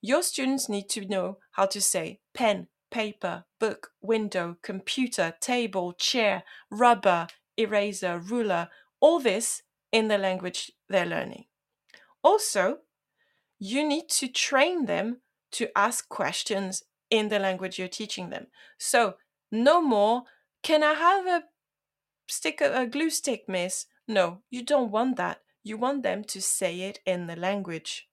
[0.03, 6.43] Your students need to know how to say pen, paper, book, window, computer, table, chair,
[6.71, 8.69] rubber, eraser, ruler,
[9.01, 9.63] all this
[9.93, 11.47] in the language they're learning.
[12.23, 12.79] Also,
[13.59, 15.21] you need to train them
[15.53, 18.47] to ask questions in the language you're teaching them.
[18.79, 19.15] So,
[19.51, 20.25] no more,
[20.63, 21.45] can I have a
[22.29, 23.87] stick a glue stick, miss?
[24.07, 25.41] No, you don't want that.
[25.63, 28.09] You want them to say it in the language.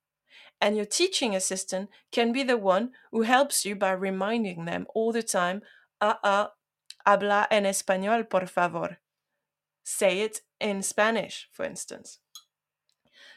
[0.60, 5.12] And your teaching assistant can be the one who helps you by reminding them all
[5.12, 5.62] the time,
[6.01, 6.51] ah, ah,
[7.05, 8.97] habla en español, por favor.
[9.84, 12.20] Say it in Spanish, for instance.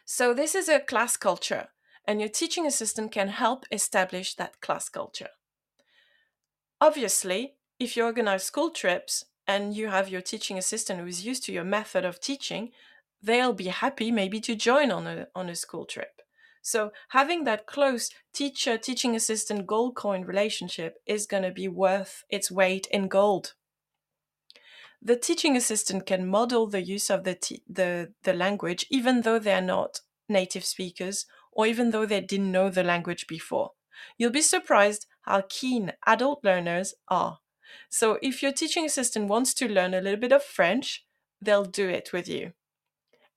[0.04, 1.68] So, this is a class culture,
[2.04, 5.28] and your teaching assistant can help establish that class culture.
[6.80, 11.44] Obviously, if you organize school trips and you have your teaching assistant who is used
[11.44, 12.70] to your method of teaching,
[13.22, 16.22] they'll be happy maybe to join on a, on a school trip.
[16.62, 22.24] So having that close teacher teaching assistant gold coin relationship is going to be worth
[22.28, 23.54] its weight in gold.
[25.02, 27.38] The teaching assistant can model the use of the,
[27.68, 32.68] the, the language even though they're not native speakers or even though they didn't know
[32.68, 33.72] the language before.
[34.18, 37.38] You'll be surprised how keen adult learners are.
[37.88, 41.06] So if your teaching assistant wants to learn a little bit of French,
[41.40, 42.52] they'll do it with you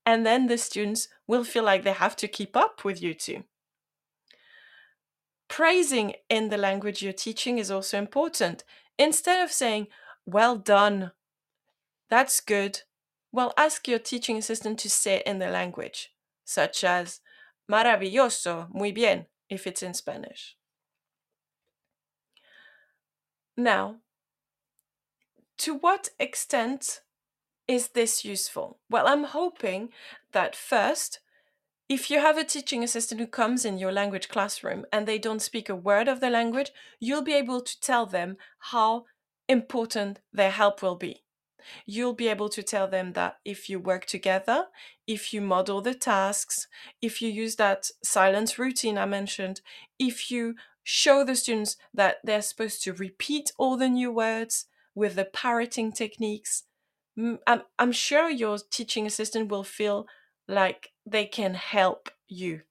[0.05, 3.43] and then the students will feel like they have to keep up with you too.
[5.47, 8.63] Praising in the language you're teaching is also important.
[8.97, 9.87] Instead of saying,
[10.25, 11.11] well done,
[12.09, 12.81] that's good,
[13.31, 16.11] well, ask your teaching assistant to say it in the language,
[16.45, 17.21] such as
[17.69, 20.55] maravilloso, muy bien, if it's in Spanish.
[23.57, 23.97] Now,
[25.59, 27.01] to what extent
[27.67, 28.79] is this useful?
[28.89, 29.89] Well, I'm hoping
[30.31, 31.19] that first,
[31.89, 35.41] if you have a teaching assistant who comes in your language classroom and they don't
[35.41, 38.37] speak a word of the language, you'll be able to tell them
[38.71, 39.05] how
[39.47, 41.23] important their help will be.
[41.85, 44.65] You'll be able to tell them that if you work together,
[45.07, 46.67] if you model the tasks,
[47.01, 49.61] if you use that silence routine I mentioned,
[49.97, 55.15] if you show the students that they're supposed to repeat all the new words with
[55.15, 56.63] the parroting techniques,
[57.17, 60.07] I'm, I'm sure your teaching assistant will feel
[60.47, 62.61] like they can help you.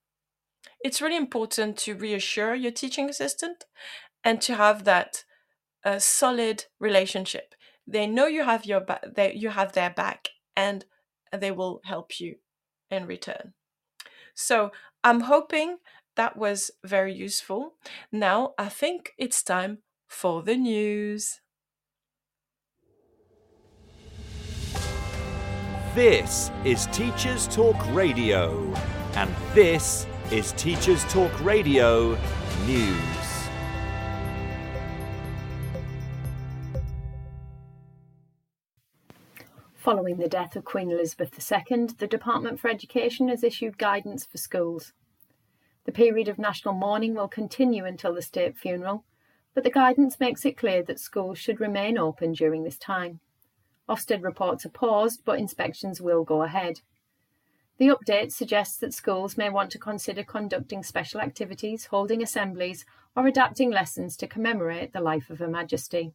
[0.84, 3.64] It's really important to reassure your teaching assistant
[4.24, 5.24] and to have that
[5.84, 7.54] uh, solid relationship.
[7.86, 10.84] They know you have your ba- they, you have their back and
[11.32, 12.36] they will help you
[12.90, 13.54] in return.
[14.34, 14.72] So
[15.04, 15.78] I'm hoping
[16.16, 17.74] that was very useful.
[18.10, 19.78] Now I think it's time
[20.08, 21.40] for the news.
[25.94, 28.72] This is Teachers Talk Radio,
[29.14, 32.18] and this is Teachers Talk Radio
[32.64, 32.96] News.
[39.74, 44.38] Following the death of Queen Elizabeth II, the Department for Education has issued guidance for
[44.38, 44.94] schools.
[45.84, 49.04] The period of national mourning will continue until the state funeral,
[49.52, 53.20] but the guidance makes it clear that schools should remain open during this time.
[53.88, 56.80] Ofsted reports are paused, but inspections will go ahead.
[57.78, 62.84] The update suggests that schools may want to consider conducting special activities, holding assemblies,
[63.16, 66.12] or adapting lessons to commemorate the life of Her Majesty.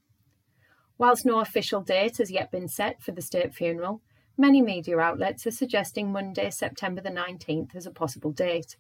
[0.98, 4.02] Whilst no official date has yet been set for the state funeral,
[4.38, 8.78] many media outlets are suggesting Monday, September the 19th as a possible date.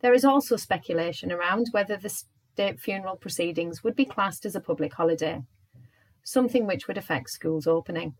[0.00, 4.60] There is also speculation around whether the state funeral proceedings would be classed as a
[4.60, 5.44] public holiday
[6.22, 8.14] something which would affect schools opening.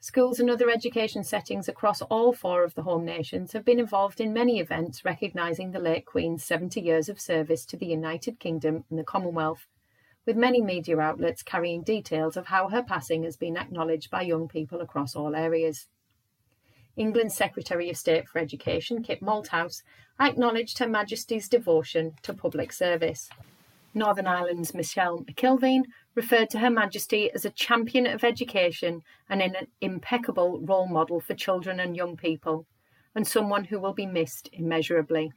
[0.00, 4.20] Schools and other education settings across all four of the home nations have been involved
[4.20, 8.84] in many events recognising the late Queen's 70 years of service to the United Kingdom
[8.88, 9.66] and the Commonwealth,
[10.24, 14.46] with many media outlets carrying details of how her passing has been acknowledged by young
[14.46, 15.88] people across all areas.
[16.96, 19.82] England's Secretary of State for Education, Kit Malthouse,
[20.20, 23.30] acknowledged Her Majesty's devotion to public service.
[23.94, 25.82] Northern Ireland's Michelle McIlveen
[26.18, 31.34] referred to Her Majesty as a champion of education and an impeccable role model for
[31.34, 32.66] children and young people,
[33.14, 35.30] and someone who will be missed immeasurably.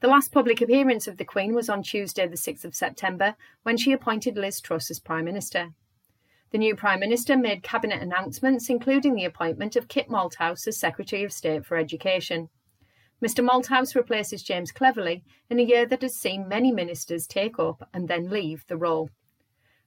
[0.00, 3.78] The last public appearance of the Queen was on Tuesday, the 6th of September, when
[3.78, 5.70] she appointed Liz Truss as Prime Minister.
[6.50, 11.24] The new Prime Minister made cabinet announcements, including the appointment of Kit Malthouse as Secretary
[11.24, 12.50] of State for Education.
[13.24, 17.88] Mr Malthouse replaces James Cleverly in a year that has seen many ministers take up
[17.94, 19.08] and then leave the role.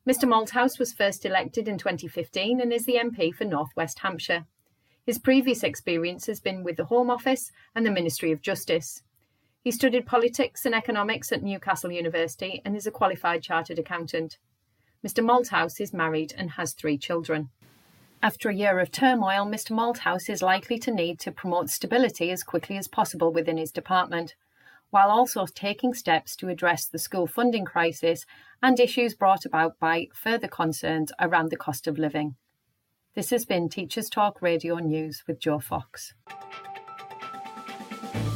[0.09, 4.47] Mr Malthouse was first elected in 2015 and is the MP for North West Hampshire.
[5.05, 9.03] His previous experience has been with the Home Office and the Ministry of Justice.
[9.63, 14.39] He studied politics and economics at Newcastle University and is a qualified chartered accountant.
[15.05, 17.49] Mr Malthouse is married and has three children.
[18.23, 22.41] After a year of turmoil, Mr Malthouse is likely to need to promote stability as
[22.41, 24.33] quickly as possible within his department,
[24.91, 28.25] while also taking steps to address the school funding crisis
[28.61, 32.35] and issues brought about by further concerns around the cost of living.
[33.15, 36.13] This has been Teachers Talk Radio News with Joe Fox.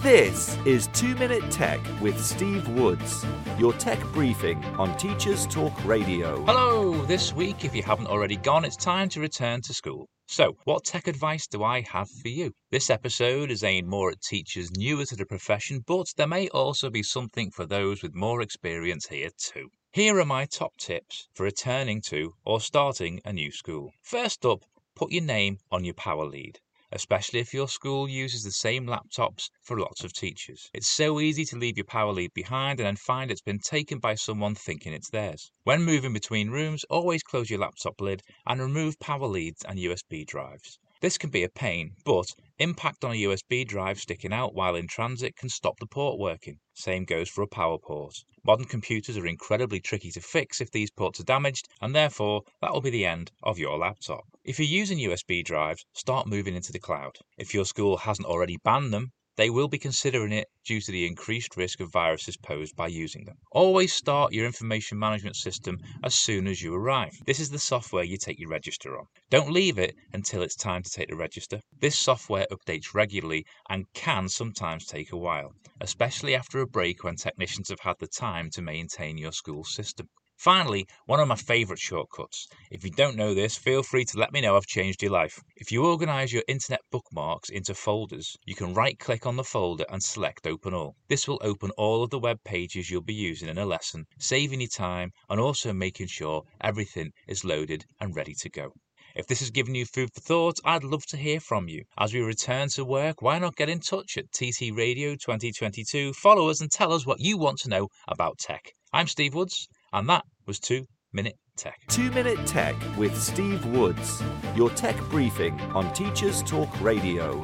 [0.02, 3.26] This is 2 Minute Tech with Steve Woods,
[3.58, 6.44] your tech briefing on Teachers Talk Radio.
[6.46, 7.06] Hello!
[7.06, 10.08] This week, if you haven't already gone, it's time to return to school.
[10.28, 12.54] So, what tech advice do I have for you?
[12.72, 16.90] This episode is aimed more at teachers newer to the profession, but there may also
[16.90, 19.70] be something for those with more experience here too.
[19.92, 23.92] Here are my top tips for returning to or starting a new school.
[24.02, 24.64] First up,
[24.96, 26.60] put your name on your power lead
[26.94, 30.70] especially if your school uses the same laptops for lots of teachers.
[30.74, 34.00] It's so easy to leave your power lead behind and then find it's been taken
[34.00, 35.52] by someone thinking it's theirs.
[35.64, 40.26] When moving between rooms, always close your laptop lid and remove power leads and USB
[40.26, 40.78] drives.
[41.04, 44.88] This can be a pain, but impact on a USB drive sticking out while in
[44.88, 46.60] transit can stop the port working.
[46.76, 48.24] Same goes for a power port.
[48.46, 52.72] Modern computers are incredibly tricky to fix if these ports are damaged, and therefore that
[52.72, 54.24] will be the end of your laptop.
[54.46, 57.18] If you're using USB drives, start moving into the cloud.
[57.38, 61.08] If your school hasn't already banned them, they will be considering it due to the
[61.08, 63.36] increased risk of viruses posed by using them.
[63.52, 67.14] Always start your information management system as soon as you arrive.
[67.26, 69.06] This is the software you take your register on.
[69.30, 71.60] Don't leave it until it's time to take the register.
[71.80, 77.16] This software updates regularly and can sometimes take a while, especially after a break when
[77.16, 80.08] technicians have had the time to maintain your school system.
[80.38, 82.48] Finally, one of my favourite shortcuts.
[82.72, 85.40] If you don't know this, feel free to let me know I've changed your life.
[85.56, 89.86] If you organise your internet bookmarks into folders, you can right click on the folder
[89.90, 90.96] and select Open All.
[91.08, 94.60] This will open all of the web pages you'll be using in a lesson, saving
[94.60, 98.74] you time and also making sure everything is loaded and ready to go.
[99.16, 101.84] If this has given you food for thought, I'd love to hear from you.
[101.98, 106.14] As we return to work, why not get in touch at TT Radio 2022?
[106.14, 108.74] Follow us and tell us what you want to know about tech.
[108.92, 111.80] I'm Steve Woods, and that was 2 Minute Tech.
[111.90, 114.22] 2 Minute Tech with Steve Woods,
[114.56, 117.42] your tech briefing on Teachers Talk Radio.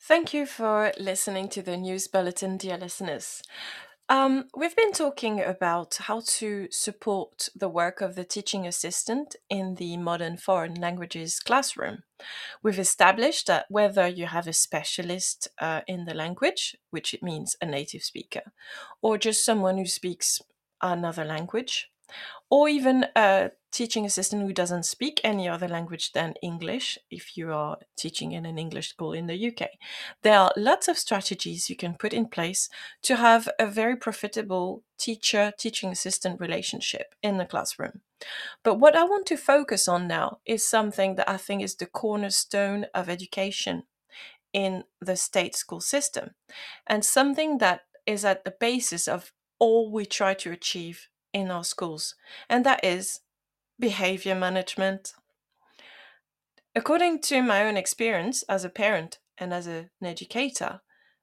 [0.00, 3.42] Thank you for listening to the news bulletin, dear listeners.
[4.10, 9.74] Um, we've been talking about how to support the work of the teaching assistant in
[9.74, 12.04] the modern foreign languages classroom.
[12.62, 17.54] We've established that whether you have a specialist uh, in the language, which it means
[17.60, 18.52] a native speaker,
[19.02, 20.40] or just someone who speaks
[20.80, 21.90] another language,
[22.50, 27.52] or even a teaching assistant who doesn't speak any other language than English, if you
[27.52, 29.68] are teaching in an English school in the UK.
[30.22, 32.68] There are lots of strategies you can put in place
[33.02, 38.00] to have a very profitable teacher teaching assistant relationship in the classroom.
[38.64, 41.86] But what I want to focus on now is something that I think is the
[41.86, 43.84] cornerstone of education
[44.52, 46.30] in the state school system
[46.86, 51.64] and something that is at the basis of all we try to achieve in our
[51.64, 52.14] schools,
[52.48, 53.20] and that is
[53.78, 55.14] behavior management.
[56.74, 60.80] According to my own experience as a parent and as an educator,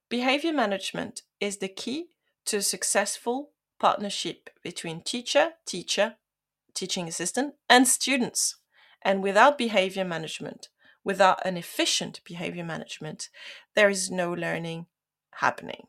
[0.10, 2.08] behavior management is the key
[2.45, 6.16] to a successful partnership between teacher, teacher,
[6.74, 8.58] teaching assistant, and students.
[9.01, 10.70] And without behavior management,
[11.03, 13.30] without an efficient behavior management,
[13.76, 14.88] there is no learning
[15.36, 15.88] happening.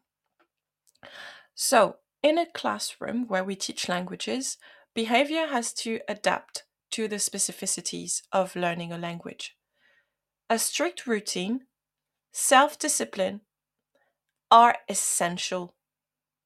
[1.55, 1.97] So,
[2.27, 4.59] in a classroom where we teach languages,
[4.97, 9.57] behavior has to adapt to the specificities of learning a language.
[10.51, 11.67] A strict routine,
[12.33, 13.43] self discipline
[14.51, 15.77] are essential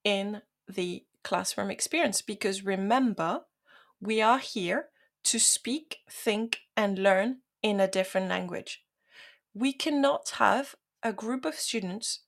[0.04, 3.40] in the classroom experience because remember,
[4.02, 4.88] we are here
[5.24, 8.84] to speak, think, and learn in a different language.
[9.54, 12.20] We cannot have a group of students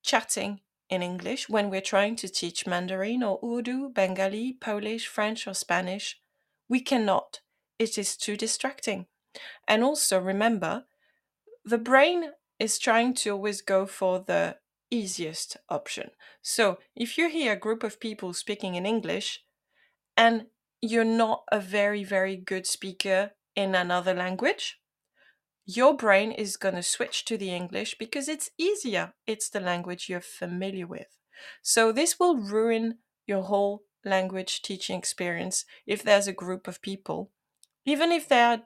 [0.00, 0.60] chatting
[0.90, 6.20] in English when we're trying to teach Mandarin or Urdu, Bengali, Polish, French, or Spanish.
[6.68, 7.40] We cannot.
[7.78, 9.06] It is too distracting.
[9.68, 10.84] And also remember,
[11.64, 14.56] the brain is trying to always go for the
[14.90, 16.10] easiest option.
[16.42, 19.44] So if you hear a group of people speaking in English
[20.16, 20.46] and
[20.82, 24.79] you're not a very, very good speaker in another language,
[25.66, 29.12] your brain is going to switch to the English because it's easier.
[29.26, 31.18] It's the language you're familiar with.
[31.62, 37.30] So this will ruin your whole language teaching experience if there's a group of people,
[37.84, 38.62] even if they're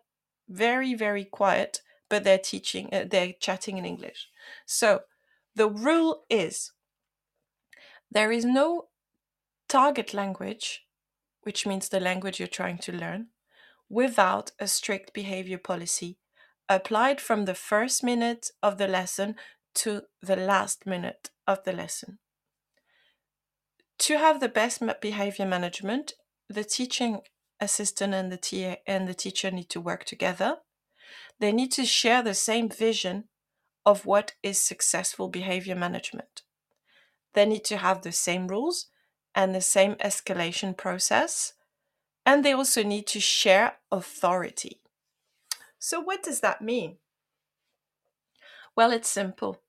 [0.49, 4.29] very, very quiet, but they're teaching, uh, they're chatting in English.
[4.67, 5.01] So
[5.55, 6.73] the rule is
[8.11, 8.87] there is no
[9.69, 10.87] target language,
[11.43, 13.29] which means the language you're trying to learn,
[13.89, 16.19] without a strict behavior policy
[16.69, 19.37] applied from the first minute of the lesson
[19.75, 22.19] to the last minute of the lesson.
[23.99, 26.15] To have the best behavior management,
[26.49, 27.21] the teaching
[27.61, 30.59] assistant and the TA and the teacher need to work together.
[31.41, 33.25] They need to share the same vision
[33.87, 36.43] of what is successful behavior management.
[37.35, 38.87] They need to have the same rules
[39.35, 41.55] and the same escalation process.
[42.25, 44.81] And they also need to share authority.
[45.85, 46.97] So, what does that mean?
[48.75, 49.61] Well, it's simple.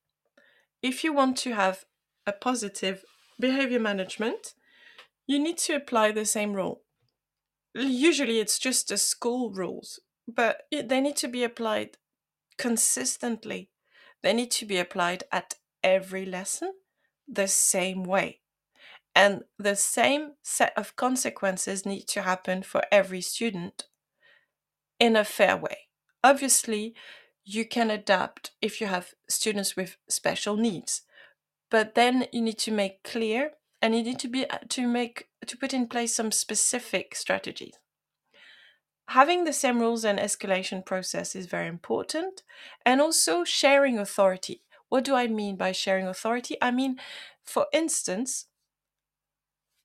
[0.82, 1.84] If you want to have
[2.26, 3.04] a positive
[3.38, 4.54] behavior management,
[5.28, 6.84] you need to apply the same rule.
[7.74, 11.98] Usually, it's just the school rules, but they need to be applied
[12.58, 13.72] consistently.
[14.24, 16.76] They need to be applied at every lesson
[17.28, 18.40] the same way.
[19.14, 23.84] And the same set of consequences need to happen for every student
[24.98, 25.85] in a fair way.
[26.26, 26.96] Obviously,
[27.44, 31.04] you can adapt if you have students with special needs,
[31.70, 35.28] but then you need to make clear and you need to be uh, to make
[35.46, 37.76] to put in place some specific strategies.
[39.10, 42.42] Having the same rules and escalation process is very important,
[42.84, 44.64] and also sharing authority.
[44.90, 46.58] What do I mean by sharing authority?
[46.60, 47.00] I mean,
[47.44, 48.48] for instance,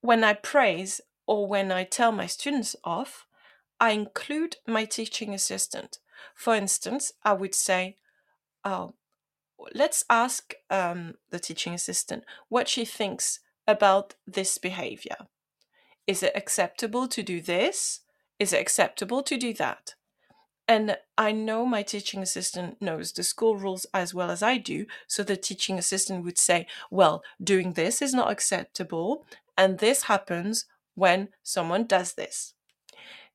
[0.00, 3.26] when I praise or when I tell my students off,
[3.78, 5.98] I include my teaching assistant.
[6.34, 7.96] For instance, I would say,
[8.64, 8.94] oh,
[9.74, 15.16] let's ask um, the teaching assistant what she thinks about this behavior.
[16.06, 18.00] Is it acceptable to do this?
[18.38, 19.94] Is it acceptable to do that?
[20.66, 24.86] And I know my teaching assistant knows the school rules as well as I do.
[25.08, 29.26] So the teaching assistant would say, well, doing this is not acceptable.
[29.58, 32.54] And this happens when someone does this.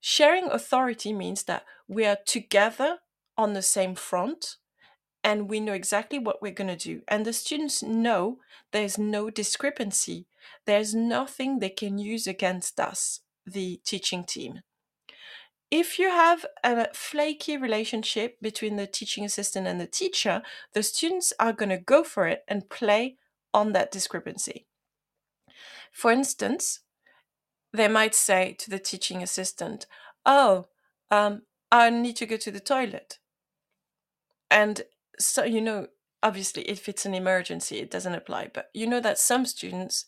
[0.07, 2.99] Sharing authority means that we are together
[3.35, 4.57] on the same front
[5.23, 7.01] and we know exactly what we're going to do.
[7.07, 8.37] And the students know
[8.71, 10.27] there's no discrepancy,
[10.67, 14.61] there's nothing they can use against us, the teaching team.
[15.71, 20.43] If you have a flaky relationship between the teaching assistant and the teacher,
[20.73, 23.17] the students are going to go for it and play
[23.55, 24.67] on that discrepancy.
[25.91, 26.81] For instance,
[27.75, 29.85] they might say to the teaching assistant,
[30.25, 30.67] Oh,
[31.11, 33.19] um, I need to go to the toilet.
[34.49, 34.83] And
[35.19, 35.87] so, you know,
[36.23, 38.49] obviously, if it's an emergency, it doesn't apply.
[38.53, 40.05] But you know that some students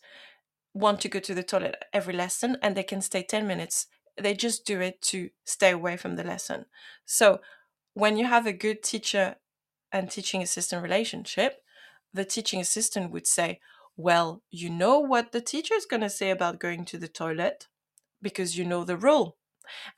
[0.74, 3.86] want to go to the toilet every lesson and they can stay 10 minutes.
[4.20, 6.66] They just do it to stay away from the lesson.
[7.04, 7.40] So,
[7.94, 9.36] when you have a good teacher
[9.90, 11.62] and teaching assistant relationship,
[12.12, 13.60] the teaching assistant would say,
[13.98, 17.66] Well, you know what the teacher is going to say about going to the toilet
[18.22, 19.36] because you know the rule.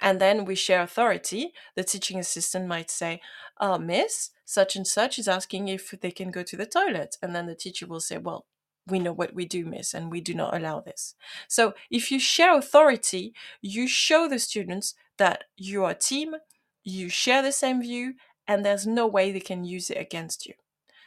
[0.00, 1.52] And then we share authority.
[1.76, 3.20] The teaching assistant might say,
[3.60, 7.18] Oh, miss, such and such is asking if they can go to the toilet.
[7.20, 8.46] And then the teacher will say, Well,
[8.86, 11.14] we know what we do, miss, and we do not allow this.
[11.46, 16.36] So if you share authority, you show the students that you are a team,
[16.82, 18.14] you share the same view,
[18.48, 20.54] and there's no way they can use it against you.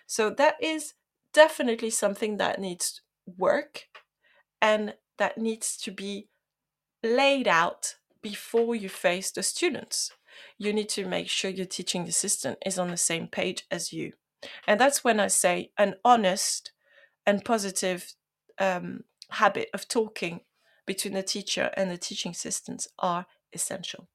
[0.05, 0.93] So that is
[1.33, 3.87] definitely something that needs work
[4.61, 6.29] and that needs to be
[7.03, 10.11] laid out before you face the students.
[10.57, 14.13] You need to make sure your teaching assistant is on the same page as you.
[14.67, 16.71] And that's when I say an honest
[17.25, 18.13] and positive
[18.59, 20.41] um, habit of talking
[20.85, 24.07] between the teacher and the teaching assistants are essential.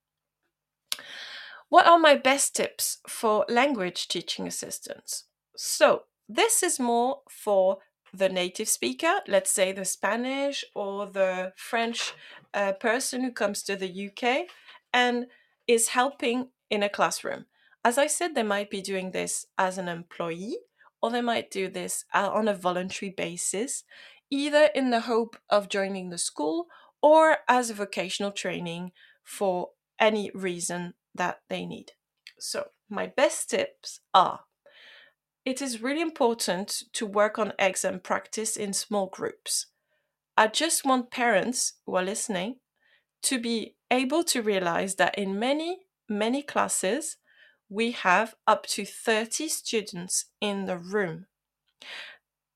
[1.68, 5.24] What are my best tips for language teaching assistants?
[5.56, 7.78] So, this is more for
[8.12, 12.14] the native speaker, let's say the Spanish or the French
[12.54, 14.46] uh, person who comes to the UK
[14.92, 15.26] and
[15.66, 17.46] is helping in a classroom.
[17.84, 20.58] As I said, they might be doing this as an employee
[21.00, 23.84] or they might do this uh, on a voluntary basis,
[24.30, 26.66] either in the hope of joining the school
[27.02, 29.70] or as a vocational training for
[30.00, 31.92] any reason that they need.
[32.38, 34.40] So, my best tips are
[35.48, 39.64] it is really important to work on exam practice in small groups.
[40.36, 42.56] I just want parents who are listening
[43.22, 47.16] to be able to realize that in many, many classes,
[47.70, 51.24] we have up to 30 students in the room.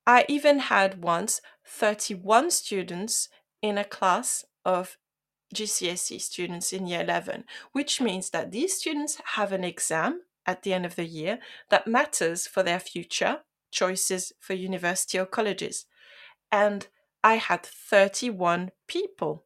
[0.07, 3.31] I even had once 31 students
[3.63, 4.99] in a class of
[5.55, 10.73] GCSE students in year 11, which means that these students have an exam at the
[10.73, 11.39] end of the year
[11.71, 13.39] that matters for their future
[13.71, 15.87] choices for university or colleges.
[16.51, 16.87] And
[17.25, 19.45] I had 31 people.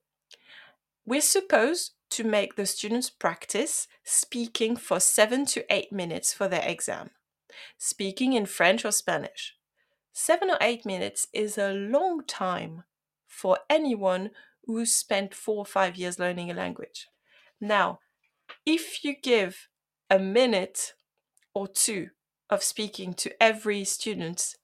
[1.04, 6.66] We're supposed to make the students practice speaking for seven to eight minutes for their
[6.66, 7.10] exam,
[7.78, 9.54] speaking in French or Spanish.
[10.12, 12.84] Seven or eight minutes is a long time
[13.26, 14.30] for anyone
[14.64, 17.08] who spent four or five years learning a language.
[17.60, 18.00] Now,
[18.64, 19.68] if you give
[20.10, 20.94] a minute
[21.54, 22.10] or two
[22.48, 24.54] of speaking to every student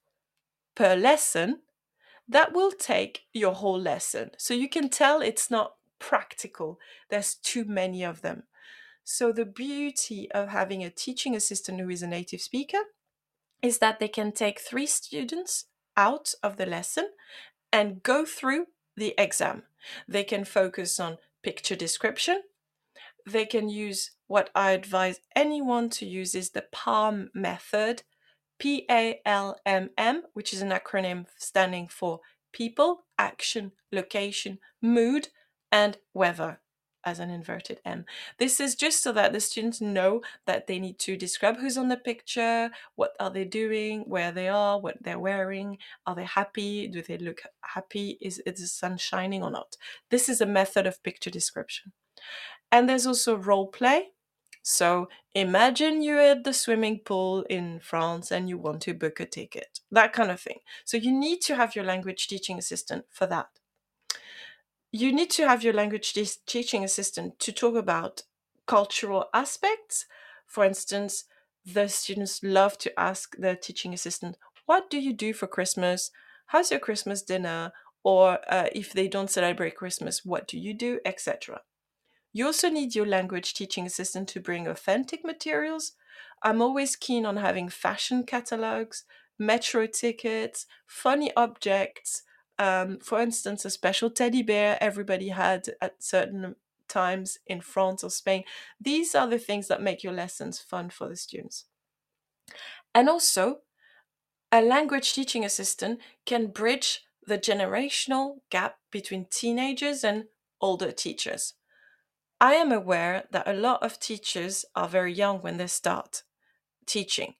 [0.75, 1.59] per lesson,
[2.27, 4.31] that will take your whole lesson.
[4.37, 6.79] So you can tell it's not practical.
[7.09, 8.43] There's too many of them.
[9.03, 12.79] So the beauty of having a teaching assistant who is a native speaker
[13.61, 15.65] is that they can take three students
[15.97, 17.09] out of the lesson
[17.71, 19.63] and go through the exam.
[20.07, 22.43] They can focus on picture description.
[23.25, 28.03] They can use what I advise anyone to use is the PALM method,
[28.59, 32.19] P A L M M, which is an acronym standing for
[32.51, 35.29] people, action, location, mood,
[35.71, 36.59] and weather
[37.05, 38.05] as an inverted M.
[38.37, 41.89] This is just so that the students know that they need to describe who's on
[41.89, 46.87] the picture, what are they doing, where they are, what they're wearing, are they happy,
[46.87, 49.75] do they look happy, is, is the sun shining or not.
[50.11, 51.91] This is a method of picture description.
[52.73, 54.09] And there's also role play.
[54.63, 59.25] So imagine you're at the swimming pool in France and you want to book a
[59.25, 60.59] ticket, that kind of thing.
[60.83, 63.47] So you need to have your language teaching assistant for that
[64.93, 66.13] you need to have your language
[66.45, 68.21] teaching assistant to talk about
[68.67, 70.05] cultural aspects.
[70.45, 71.25] For instance,
[71.65, 76.11] the students love to ask their teaching assistant, What do you do for Christmas?
[76.47, 77.73] How's your Christmas dinner?
[78.03, 80.99] Or uh, if they don't celebrate Christmas, what do you do?
[81.05, 81.61] Etc.
[82.33, 85.93] You also need your language teaching assistant to bring authentic materials.
[86.41, 89.05] I'm always keen on having fashion catalogs,
[89.39, 92.23] metro tickets, funny objects,
[92.59, 96.55] um, for instance, a special teddy bear everybody had at certain
[96.87, 98.43] times in France or Spain.
[98.79, 101.65] These are the things that make your lessons fun for the students.
[102.93, 103.61] And also,
[104.51, 110.25] a language teaching assistant can bridge the generational gap between teenagers and
[110.61, 111.55] older teachers.
[112.43, 116.23] I am aware that a lot of teachers are very young when they start
[116.85, 117.35] teaching,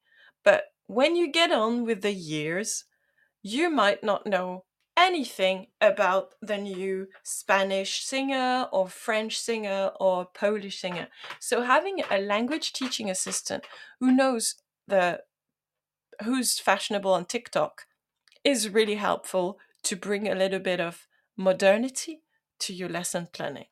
[0.46, 2.86] but when you get on with the years,
[3.42, 4.64] you might not know
[4.96, 11.10] anything about the new Spanish singer or French singer or Polish singer.
[11.38, 13.66] So having a language teaching assistant
[14.00, 14.56] who knows
[14.88, 15.20] the
[16.24, 17.88] who's fashionable on TikTok
[18.46, 22.22] is really helpful to bring a little bit of modernity
[22.60, 23.66] to your lesson planning.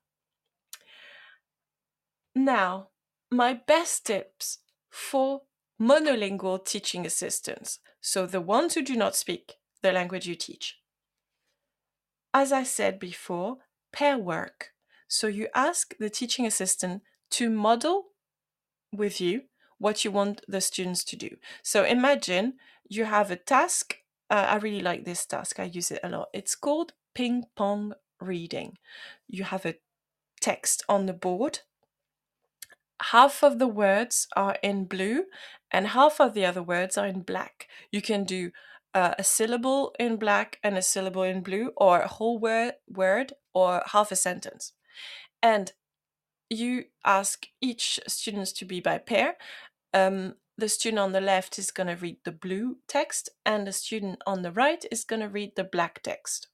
[2.36, 2.89] Now,
[3.29, 4.59] my best tips
[4.89, 5.41] for
[5.79, 10.82] monolingual teaching assistants, so the ones who do not speak the language you teach
[12.34, 13.57] as I said before,
[13.91, 14.71] pair work.
[15.07, 18.07] So you ask the teaching assistant to model
[18.91, 19.43] with you
[19.77, 21.38] what you want the students to do.
[21.63, 22.53] So imagine
[22.88, 23.97] you have a task.
[24.29, 26.29] Uh, I really like this task, I use it a lot.
[26.34, 28.77] It's called ping pong reading.
[29.27, 29.75] You have a
[30.39, 31.59] text on the board.
[33.01, 35.25] Half of the words are in blue
[35.71, 37.67] and half of the other words are in black.
[37.91, 38.51] You can do
[38.93, 43.33] uh, a syllable in black and a syllable in blue, or a whole word, word
[43.53, 44.73] or half a sentence.
[45.41, 45.71] And
[46.49, 49.35] you ask each students to be by pair.
[49.93, 53.71] Um, the student on the left is going to read the blue text, and the
[53.71, 56.47] student on the right is going to read the black text.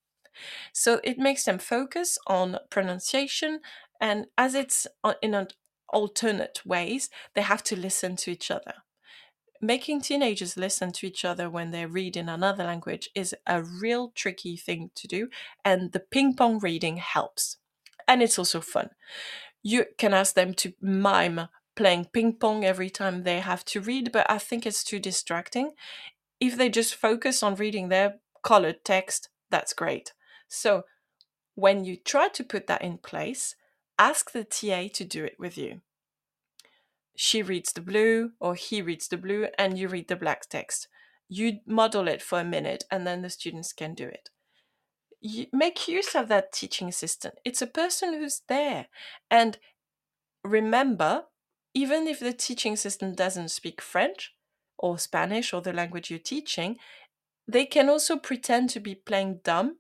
[0.72, 3.62] So it makes them focus on pronunciation,
[4.00, 4.86] and as it's
[5.24, 5.48] in an
[5.90, 8.74] alternate ways, they have to listen to each other
[9.62, 14.12] making teenagers listen to each other when they read in another language is a real
[14.16, 15.30] tricky thing to do,
[15.64, 17.58] and the ping pong reading helps.
[18.08, 18.92] And it's also fun.
[19.64, 24.12] You can ask them to mime playing ping pong every time they have to read,
[24.12, 25.72] but I think it's too distracting.
[26.40, 30.14] If they just focus on reading their colored text, that's great.
[30.48, 30.84] So,
[31.56, 33.56] when you try to put that in place,
[33.98, 35.82] ask the TA to do it with you.
[37.16, 40.88] She reads the blue or he reads the blue and you read the black text.
[41.30, 44.30] you model it for a minute and then the students can do it.
[45.20, 47.36] You make use of that teaching assistant.
[47.44, 48.88] It's a person who's there.
[49.30, 49.58] And
[50.44, 51.26] remember
[51.74, 54.34] even if the teaching assistant doesn't speak french
[54.78, 56.78] or spanish or the language you're teaching
[57.48, 59.78] they can also pretend to be playing dumb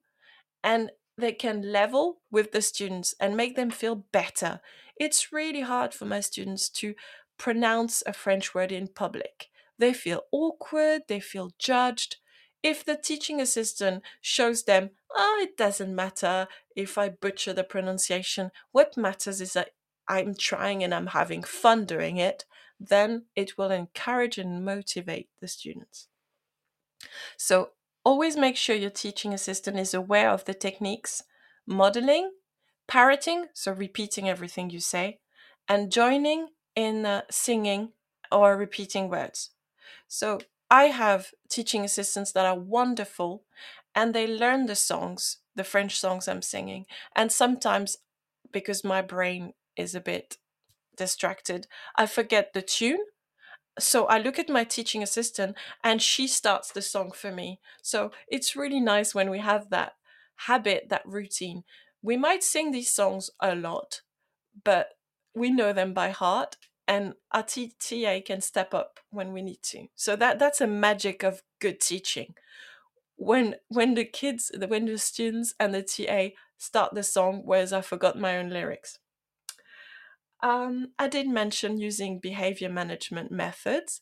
[0.64, 4.62] and they can level with the students and make them feel better.
[4.96, 6.94] It's really hard for my students to
[7.38, 9.50] pronounce a French word in public.
[9.80, 12.18] They feel awkward, they feel judged.
[12.64, 18.52] If the teaching assistant shows them, oh, it doesn't matter if I butcher the pronunciation,
[18.72, 19.72] what matters is that
[20.08, 22.46] I'm trying and I'm having fun doing it,
[22.80, 26.08] then it will encourage and motivate the students.
[27.38, 27.72] So
[28.08, 31.24] always make sure your teaching assistant is aware of the techniques
[31.66, 32.32] modeling,
[32.88, 35.20] parroting, so repeating everything you say,
[35.68, 37.92] and joining in uh, singing
[38.32, 39.50] or repeating words.
[40.08, 40.40] So
[40.72, 43.44] I have teaching assistants that are wonderful
[43.94, 46.86] and they learn the songs, the French songs I'm singing.
[47.14, 47.98] And sometimes,
[48.54, 50.38] because my brain is a bit
[50.96, 53.04] distracted, I forget the tune
[53.80, 57.60] so I look at my teaching assistant and she starts the song for me.
[57.82, 59.94] So it's really nice when we have that
[60.36, 61.64] habit, that routine.
[62.02, 64.02] We might sing these songs a lot,
[64.64, 64.90] but
[65.36, 66.58] we know them by heart
[66.88, 69.88] and our TA can step up when we need to.
[69.96, 72.34] So that that's a magic of good teaching.
[73.18, 77.82] When when the kids, when the students and the TA start the song, whereas I
[77.82, 79.00] forgot my own lyrics.
[80.42, 84.02] Um, I did mention using behavior management methods,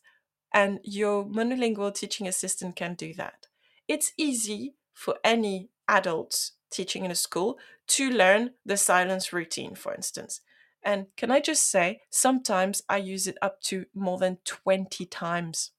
[0.52, 3.46] and your monolingual teaching assistant can do that.
[3.88, 7.58] It's easy for any adults teaching in a school
[7.88, 10.40] to learn the silence routine, for instance.
[10.82, 15.72] And can I just say, sometimes I use it up to more than 20 times.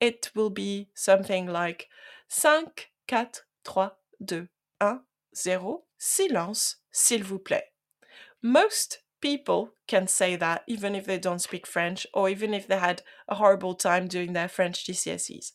[0.00, 1.88] It will be something like
[2.28, 2.68] 5,
[3.08, 3.30] 4,
[3.64, 3.90] 3,
[4.26, 4.48] 2,
[4.80, 5.00] 1,
[5.36, 7.72] 0, silence, s'il vous plaît.
[8.42, 12.78] Most people can say that even if they don't speak French or even if they
[12.78, 15.52] had a horrible time doing their French GCSEs.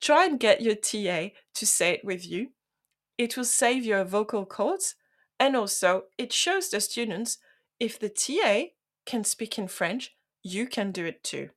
[0.00, 2.48] Try and get your TA to say it with you.
[3.16, 4.94] It will save your vocal cords
[5.40, 7.38] and also it shows the students
[7.80, 8.70] if the TA
[9.06, 11.50] can speak in French, you can do it too.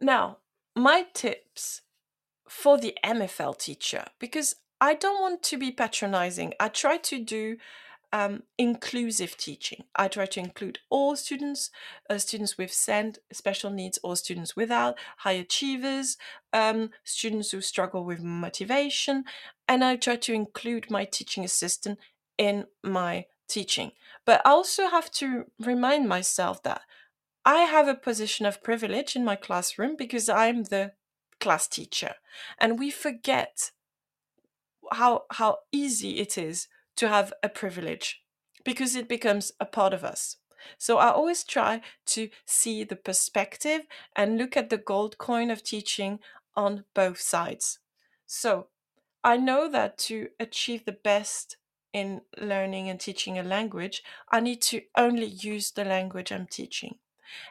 [0.00, 0.38] Now,
[0.74, 1.82] my tips
[2.48, 6.54] for the MFL teacher, because I don't want to be patronizing.
[6.58, 7.56] I try to do
[8.12, 9.84] um, inclusive teaching.
[9.96, 11.70] I try to include all students,
[12.10, 16.18] uh, students with SEND, special needs, or students without, high achievers,
[16.52, 19.24] um, students who struggle with motivation,
[19.66, 21.98] and I try to include my teaching assistant
[22.36, 23.92] in my teaching.
[24.26, 26.82] But I also have to remind myself that
[27.44, 30.92] I have a position of privilege in my classroom because I'm the
[31.40, 32.14] class teacher,
[32.58, 33.72] and we forget
[34.92, 38.22] how how easy it is to have a privilege
[38.64, 40.36] because it becomes a part of us.
[40.78, 43.82] So I always try to see the perspective
[44.14, 46.20] and look at the gold coin of teaching
[46.54, 47.78] on both sides.
[48.26, 48.68] So
[49.24, 51.56] I know that to achieve the best
[51.92, 56.96] in learning and teaching a language, I need to only use the language I'm teaching.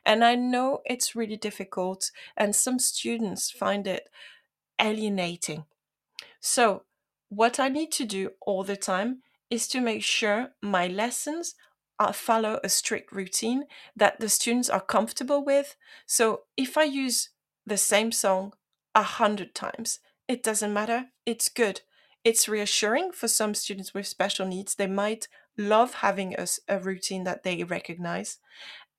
[0.05, 4.09] And I know it's really difficult, and some students find it
[4.79, 5.65] alienating.
[6.39, 6.83] So,
[7.29, 9.21] what I need to do all the time
[9.51, 11.53] is to make sure my lessons
[11.99, 13.65] are, follow a strict routine
[13.95, 15.75] that the students are comfortable with.
[16.07, 17.29] So if I use
[17.65, 18.53] the same song
[18.95, 21.07] a hundred times, it doesn't matter.
[21.25, 21.81] It's good.
[22.23, 24.75] It's reassuring for some students with special needs.
[24.75, 28.37] They might love having a, a routine that they recognize.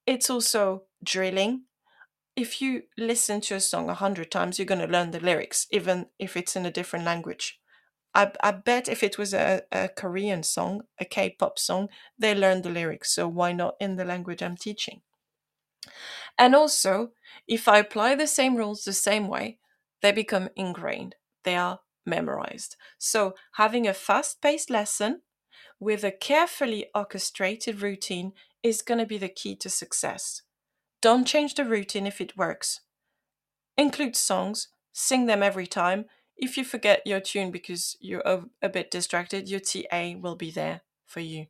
[0.07, 1.63] It's also drilling.
[2.37, 5.67] If you listen to a song a hundred times, you're going to learn the lyrics,
[5.71, 7.59] even if it's in a different language.
[8.15, 12.35] I, I bet if it was a, a Korean song, a K pop song, they
[12.35, 13.15] learn the lyrics.
[13.15, 15.01] So why not in the language I'm teaching?
[16.39, 17.13] And also,
[17.47, 19.59] if I apply the same rules the same way,
[20.03, 22.77] they become ingrained, they are memorized.
[22.99, 25.23] So having a fast paced lesson
[25.79, 28.33] with a carefully orchestrated routine
[28.63, 30.43] is going to be the key to success.
[31.01, 32.81] Don't change the routine if it works.
[33.77, 36.05] Include songs, sing them every time,
[36.43, 40.81] if you forget your tune because you're a, bit distracted, your TA will be there
[41.07, 41.47] for you.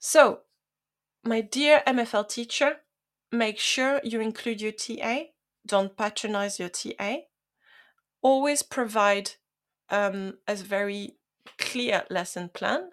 [0.00, 0.40] So,
[1.22, 2.78] my dear MFL teacher,
[3.30, 5.26] make sure you include your TA.
[5.64, 7.18] Don't patronize your TA.
[8.20, 9.30] Always provide
[9.90, 11.12] um, a very
[11.56, 12.90] clear lesson plan.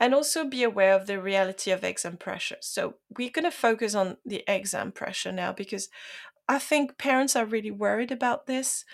[0.00, 2.58] and also be aware of the reality of exam pressure.
[2.60, 5.90] So, we're going to focus on the exam pressure now because
[6.48, 8.86] I think parents are really worried about this.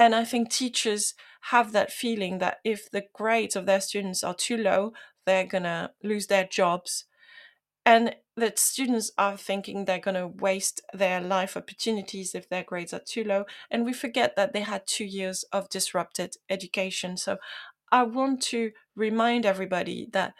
[0.00, 1.12] And I think teachers
[1.52, 4.94] have that feeling that if the grades of their students are too low,
[5.26, 7.04] they're going to lose their jobs.
[7.84, 12.94] And that students are thinking they're going to waste their life opportunities if their grades
[12.94, 13.44] are too low.
[13.70, 17.18] And we forget that they had two years of disrupted education.
[17.18, 17.36] So
[17.92, 20.32] I want to remind everybody that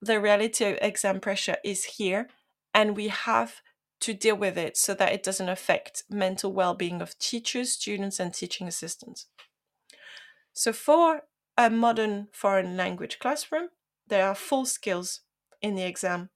[0.00, 2.28] the reality of exam pressure is here
[2.72, 3.62] and we have
[4.02, 8.34] to deal with it so that it doesn't affect mental well-being of teachers, students and
[8.34, 9.26] teaching assistants.
[10.52, 11.22] So for
[11.56, 13.68] a modern foreign language classroom,
[14.08, 15.20] there are four skills
[15.60, 16.30] in the exam.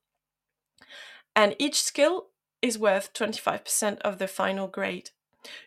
[1.35, 2.29] And each skill
[2.63, 5.11] is worth 25% of the final grade.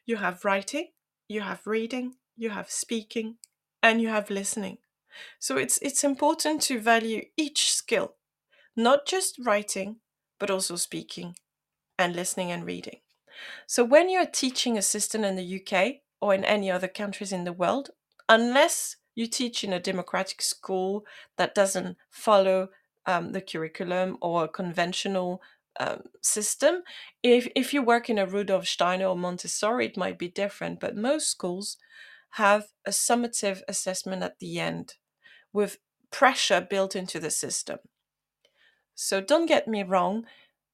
[0.05, 0.87] You have writing,
[1.27, 3.35] you have reading, you have speaking,
[3.83, 4.77] and you have listening.
[5.37, 8.15] So it's it's important to value each skill,
[8.75, 9.97] not just writing,
[10.39, 11.35] but also speaking
[11.99, 13.01] and listening and reading.
[13.67, 17.43] So when you're a teaching assistant in the UK or in any other countries in
[17.43, 17.91] the world,
[18.27, 21.05] unless you teach in a democratic school
[21.37, 22.69] that doesn't follow
[23.05, 25.41] um, the curriculum or a conventional
[25.79, 26.83] um, system,
[27.21, 30.95] if, if you work in a Rudolf Steiner or Montessori, it might be different, but
[30.95, 31.77] most schools
[32.31, 34.95] have a summative assessment at the end
[35.51, 35.79] with
[36.11, 37.79] pressure built into the system.
[38.95, 40.25] So don't get me wrong,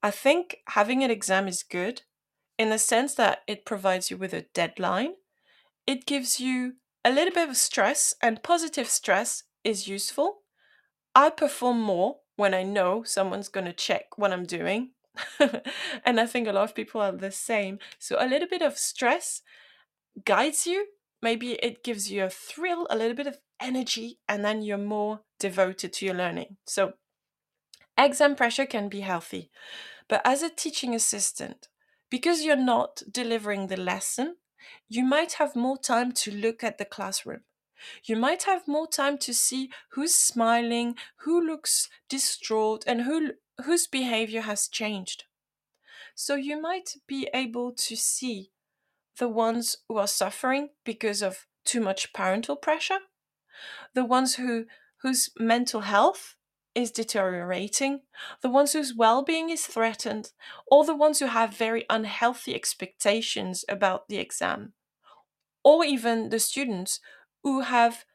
[0.06, 2.04] I think having an exam is good
[2.60, 5.14] in the sense that it provides you with a deadline.
[5.88, 6.74] It gives you
[7.04, 10.42] a little bit of stress, and positive stress is useful.
[11.16, 14.92] I perform more when I know someone's going to check what I'm doing.
[16.06, 17.80] and I think a lot of people are the same.
[17.98, 19.42] So a little bit of stress
[20.24, 20.86] guides you.
[21.24, 25.22] Maybe it gives you a thrill, a little bit of energy, and then you're more
[25.40, 26.58] devoted to your learning.
[26.68, 26.94] So
[27.98, 29.50] exam pressure can be healthy.
[30.08, 31.68] But as a teaching assistant,
[32.10, 34.38] because you're not delivering the lesson,
[34.88, 37.42] you might have more time to look at the classroom.
[38.04, 43.34] You might have more time to see who's smiling, who looks distraught, and who,
[43.66, 45.26] whose behavior has changed.
[46.16, 48.52] So you might be able to see
[49.18, 53.00] the ones who are suffering because of too much parental pressure,
[53.94, 54.66] the ones who
[55.02, 56.36] whose mental health
[56.76, 58.02] is deteriorating,
[58.42, 60.32] the ones whose well being is threatened,
[60.68, 64.74] or the ones who have very unhealthy expectations about the exam,
[65.64, 67.00] or even the students
[67.44, 68.06] who have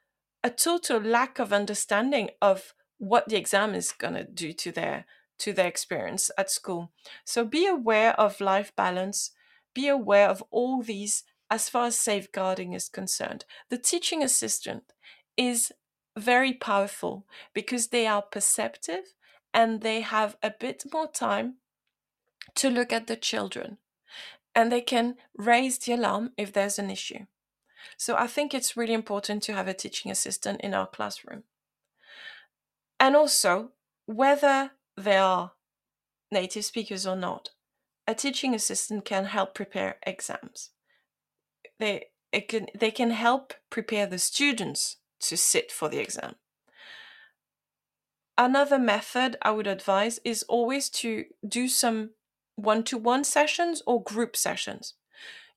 [0.44, 5.06] a total lack of understanding of what the exam is going to do to their
[5.38, 6.92] to their experience at school.
[7.24, 9.30] So be aware of life balance,
[9.74, 13.46] be aware of all these as far as safeguarding is concerned.
[13.70, 14.84] The teaching assistant
[15.38, 15.72] is
[16.20, 19.14] very powerful because they are perceptive
[19.52, 21.56] and they have a bit more time
[22.54, 23.78] to look at the children
[24.54, 27.26] and they can raise the alarm if there's an issue.
[27.96, 31.44] So I think it's really important to have a teaching assistant in our classroom.
[32.98, 33.70] And also,
[34.06, 35.52] whether they are
[36.30, 37.50] native speakers or not,
[38.06, 40.70] a teaching assistant can help prepare exams.
[41.78, 46.34] They, it can, they can help prepare the students to sit for the exam.
[48.36, 52.10] Another method I would advise is always to do some
[52.56, 54.94] one to one sessions or group sessions.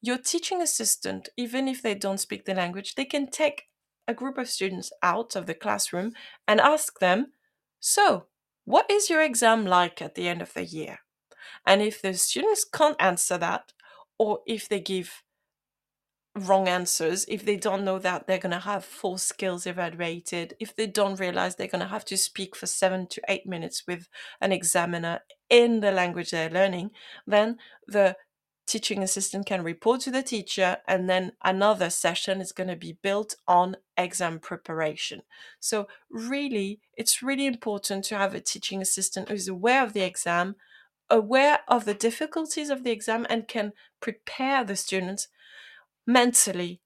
[0.02, 3.70] Your teaching assistant, even if they don't speak the language, they can take
[4.08, 6.12] a group of students out of the classroom
[6.46, 7.28] and ask them,
[7.80, 8.26] So,
[8.66, 11.00] what is your exam like at the end of the year?
[11.66, 13.72] And if the students can't answer that,
[14.18, 15.23] or if they give
[16.36, 20.76] wrong answers, if they don't know that they're going to have full skills evaluated, if
[20.76, 24.08] they don't realize they're going to have to speak for seven to eight minutes with
[24.42, 25.20] an examiner
[25.50, 26.90] in the language they're learning,
[27.28, 27.58] then
[27.88, 28.16] the
[28.66, 32.98] teaching assistant can report to the teacher and then another session is going to be
[33.04, 35.22] built on exam preparation.
[35.60, 40.56] So really it's really important to have a teaching assistant who's aware of the exam
[41.10, 45.28] aware of the difficulties of the exam and can prepare the students
[46.06, 46.82] mentally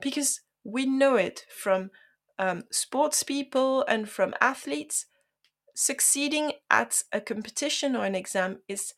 [0.00, 1.90] because we know it from
[2.38, 5.06] um, sports people and from athletes.
[5.74, 8.94] Succeeding at a competition or an exam is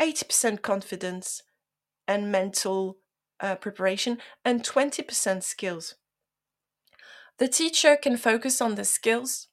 [0.00, 1.42] 80% confidence
[2.08, 2.98] and mental
[3.40, 5.96] uh, preparation and 20% skills.
[7.38, 9.48] The teacher can focus on the skills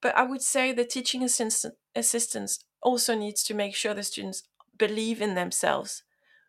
[0.00, 4.44] but i would say the teaching assistant assistants also needs to make sure the students
[4.76, 6.02] believe in themselves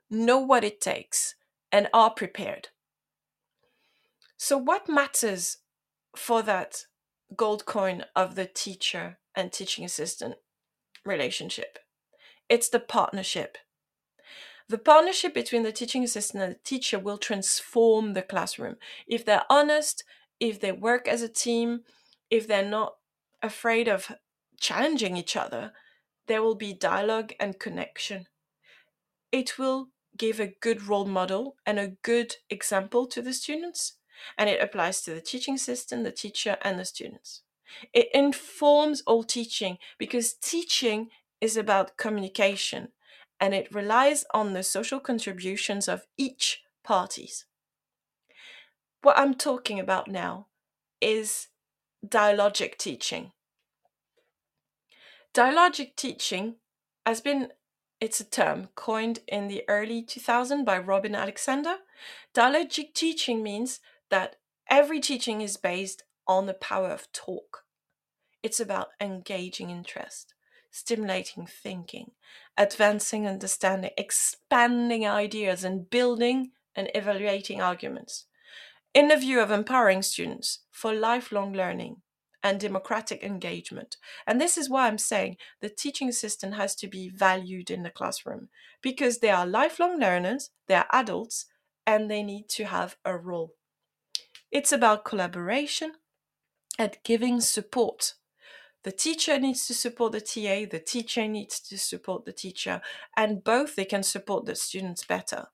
[0.10, 1.36] know what it takes
[1.72, 2.70] and are prepared.
[4.38, 5.58] So, what matters
[6.16, 6.86] for that
[7.36, 10.36] gold coin of the teacher and teaching assistant
[11.06, 11.80] relationship.
[12.48, 13.58] It's the partnership.
[14.68, 18.76] The partnership between the teaching assistant and the teacher will transform the classroom.
[19.08, 20.04] If they're honest,
[20.40, 21.82] if they work as a team,
[22.30, 22.96] if they're not
[23.42, 24.12] afraid of
[24.60, 25.72] challenging each other,
[26.28, 28.28] there will be dialogue and connection.
[29.32, 29.90] It will
[30.20, 33.94] give a good role model and a good example to the students,
[34.38, 37.42] and it applies to the teaching system, the teacher, and the students.
[37.94, 41.10] It informs all teaching because teaching
[41.42, 42.90] is about communication
[43.40, 47.46] and it relies on the social contributions of each parties.
[49.02, 50.48] What I'm talking about now
[51.00, 51.48] is
[52.06, 53.32] dialogic teaching.
[55.34, 56.56] Dialogic teaching
[57.06, 57.50] has been
[58.02, 61.76] it's a term coined in the early 2000s by Robin Alexander.
[62.34, 64.38] Dialogic teaching means that
[64.70, 67.66] every teaching is based on the power of talk.
[68.42, 70.34] It's about engaging interest,
[70.72, 72.12] stimulating thinking,
[72.58, 78.26] advancing understanding, expanding ideas, and building and evaluating arguments.
[78.94, 81.98] In the view of empowering students for lifelong learning
[82.44, 83.98] and democratic engagement.
[84.26, 87.90] And this is why I'm saying the teaching assistant has to be valued in the
[87.90, 88.50] classroom
[88.82, 91.46] because they are lifelong learners, they are adults,
[91.86, 93.56] and they need to have a role.
[94.52, 95.94] It's about collaboration
[96.78, 98.14] and giving support
[98.84, 102.82] the teacher needs to support the TA, the teacher needs to support the teacher,
[103.18, 105.48] and both they can support the students better.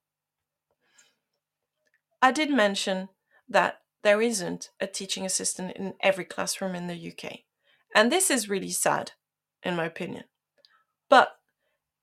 [2.21, 3.09] I did mention
[3.49, 7.39] that there isn't a teaching assistant in every classroom in the UK.
[7.95, 9.13] And this is really sad,
[9.63, 10.25] in my opinion.
[11.09, 11.29] But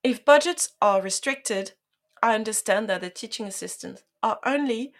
[0.03, 1.74] if budgets are restricted,
[2.20, 4.93] I understand that the teaching assistants are only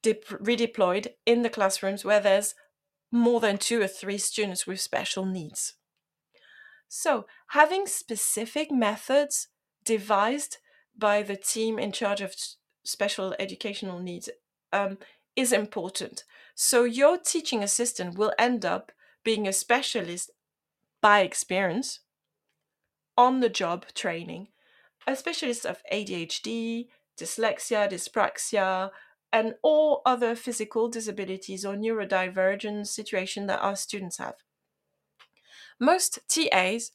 [0.00, 2.54] de- redeployed in the classrooms where there's
[3.10, 5.74] more than two or three students with special needs.
[6.88, 9.48] So, having specific methods
[9.84, 10.56] devised
[10.96, 12.34] by the team in charge of
[12.82, 14.30] special educational needs
[14.72, 14.96] um,
[15.36, 16.24] is important.
[16.54, 18.92] So, your teaching assistant will end up
[19.24, 20.30] being a specialist
[21.00, 22.00] by experience,
[23.16, 24.48] on the job training,
[25.06, 26.88] a specialist of ADHD,
[27.18, 28.90] dyslexia, dyspraxia,
[29.32, 34.34] and all other physical disabilities or neurodivergent situation that our students have.
[35.80, 36.92] Most TAs,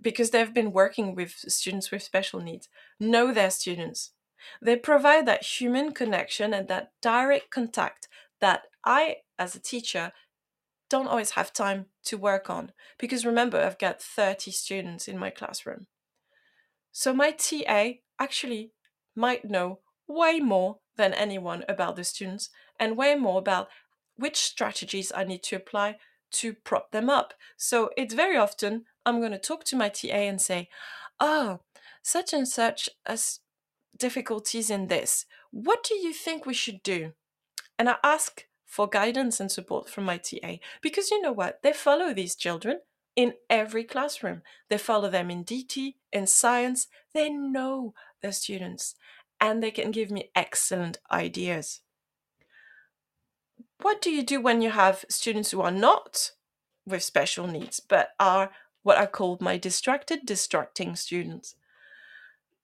[0.00, 2.68] because they've been working with students with special needs,
[2.98, 4.12] know their students.
[4.60, 8.08] They provide that human connection and that direct contact
[8.40, 10.12] that I, as a teacher,
[10.88, 12.72] don't always have time to work on.
[12.98, 15.86] Because remember, I've got 30 students in my classroom.
[16.92, 18.72] So my TA actually
[19.14, 23.68] might know way more than anyone about the students and way more about
[24.16, 25.96] which strategies I need to apply
[26.32, 27.34] to prop them up.
[27.56, 30.68] So it's very often I'm going to talk to my TA and say,
[31.20, 31.60] oh,
[32.02, 33.40] such and such as
[33.98, 35.26] difficulties in this.
[35.50, 37.12] What do you think we should do?
[37.78, 41.62] And I ask for guidance and support from my TA because you know what?
[41.62, 42.80] They follow these children
[43.14, 44.42] in every classroom.
[44.68, 46.88] They follow them in DT, in science.
[47.14, 48.94] They know their students
[49.40, 51.80] and they can give me excellent ideas.
[53.82, 56.32] What do you do when you have students who are not
[56.86, 58.50] with special needs but are
[58.82, 61.54] what I call my distracted, distracting students?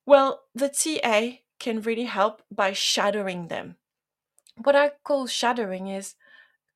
[0.04, 3.76] Well, the TA can really help by shadowing them.
[4.56, 6.14] What I call shadowing is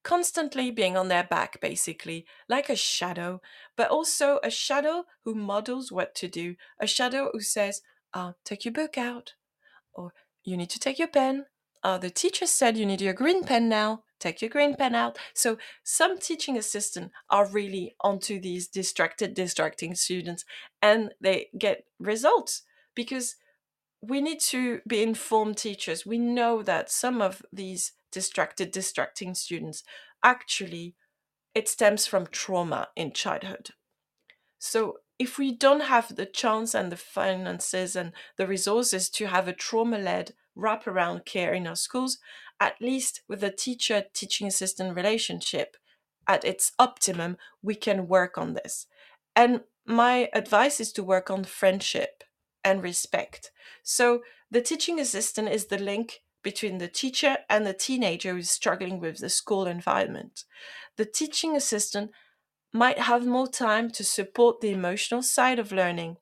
[0.05, 3.41] constantly being on their back, basically, like a shadow,
[3.77, 7.83] but also a shadow who models what to do, a shadow who says,
[8.15, 9.35] oh, take your book out,
[9.93, 10.13] or
[10.45, 11.47] you need to take your pen.
[11.83, 14.05] Uh, the teacher said you need your green pen now.
[14.21, 15.19] Take your green pen out.
[15.35, 20.45] So some teaching assistants are really onto these distracted, distracting students,
[20.81, 22.63] and they get results
[22.97, 23.37] because
[24.03, 26.05] we need to be informed teachers.
[26.05, 29.85] We know that some of these distracted, distracting students
[30.25, 30.97] actually
[31.55, 33.71] it stems from trauma in childhood.
[34.59, 39.49] So if we don't have the chance and the finances and the resources to have
[39.49, 42.19] a trauma led wraparound care in our schools,
[42.61, 45.79] at least with the teacher teaching assistant relationship
[46.29, 48.87] at its optimum, we can work on this.
[49.35, 52.23] And my advice is to work on friendship
[52.67, 53.53] and respect.
[53.85, 58.99] So the teaching assistant is the link between the teacher and the teenager who's struggling
[59.01, 60.45] with the school environment.
[60.97, 62.11] The teaching assistant
[62.73, 66.17] might have more time to support the emotional side of learning.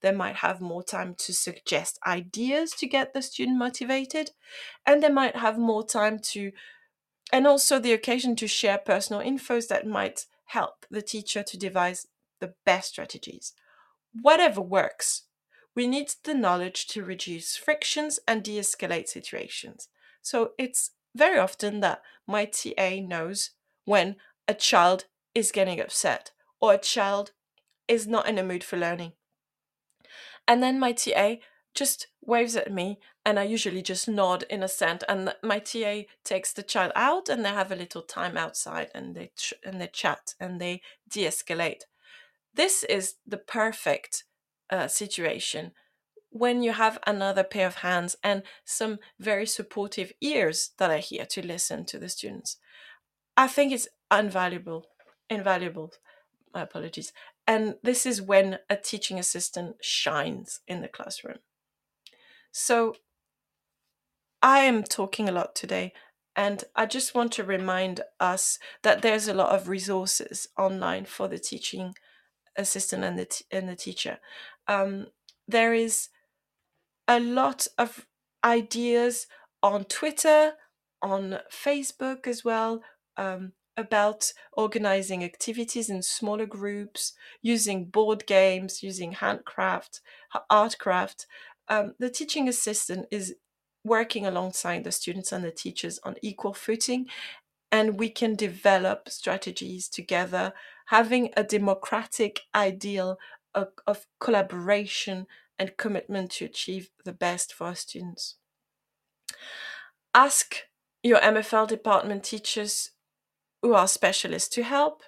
[0.00, 4.30] They might have more time to suggest ideas to get the student motivated,
[4.86, 6.52] and they might have more time to
[7.30, 12.06] and also the occasion to share personal infos that might help the teacher to devise
[12.40, 13.52] the best strategies.
[14.22, 15.24] Whatever works,
[15.78, 19.88] we need the knowledge to reduce frictions and de escalate situations.
[20.20, 23.50] So it's very often that my TA knows
[23.84, 24.16] when
[24.48, 25.04] a child
[25.36, 27.30] is getting upset or a child
[27.86, 29.12] is not in a mood for learning.
[30.48, 31.36] And then my TA
[31.76, 36.52] just waves at me and I usually just nod in assent and my TA takes
[36.52, 39.86] the child out and they have a little time outside and they ch- and they
[39.86, 41.82] chat and they de-escalate.
[42.52, 44.24] This is the perfect
[44.70, 45.72] uh, situation
[46.30, 51.24] when you have another pair of hands and some very supportive ears that are here
[51.24, 52.58] to listen to the students.
[53.36, 54.86] I think it's invaluable,
[55.30, 55.92] invaluable.
[56.54, 57.12] My apologies.
[57.46, 61.38] And this is when a teaching assistant shines in the classroom.
[62.52, 62.94] So
[64.42, 65.92] I am talking a lot today,
[66.36, 71.28] and I just want to remind us that there's a lot of resources online for
[71.28, 71.94] the teaching
[72.58, 74.18] assistant and the t- and the teacher.
[74.66, 75.06] Um,
[75.46, 76.08] there is
[77.06, 78.06] a lot of
[78.44, 79.26] ideas
[79.62, 80.52] on Twitter,
[81.00, 82.82] on Facebook as well,
[83.16, 90.00] um, about organizing activities in smaller groups, using board games, using handcraft,
[90.50, 91.26] artcraft.
[91.68, 93.36] Um, the teaching assistant is
[93.84, 97.06] working alongside the students and the teachers on equal footing,
[97.70, 100.52] and we can develop strategies together,
[100.86, 103.18] having a democratic ideal
[103.54, 105.26] of, of collaboration
[105.58, 108.36] and commitment to achieve the best for our students.
[110.14, 110.62] Ask
[111.02, 112.92] your MFL department teachers
[113.62, 115.02] who are specialists to help.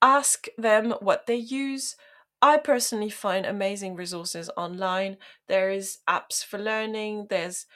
[0.00, 1.96] Ask them what they use.
[2.40, 5.16] I personally find amazing resources online.
[5.48, 7.26] There is apps for learning.
[7.30, 7.66] There's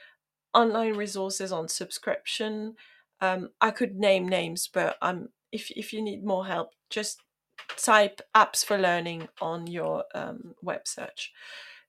[0.54, 2.76] online resources on subscription.
[3.22, 7.20] Um, I could name names, but um, if if you need more help, just
[7.76, 11.32] type apps for learning on your um, web search.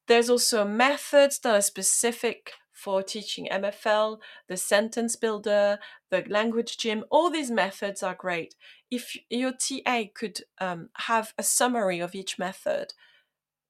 [0.08, 5.80] There's also methods that are specific for teaching MFL, the sentence builder,
[6.10, 7.06] the language gym.
[7.10, 8.56] All these methods are great.
[8.92, 12.94] If your TA could um, have a summary of each method,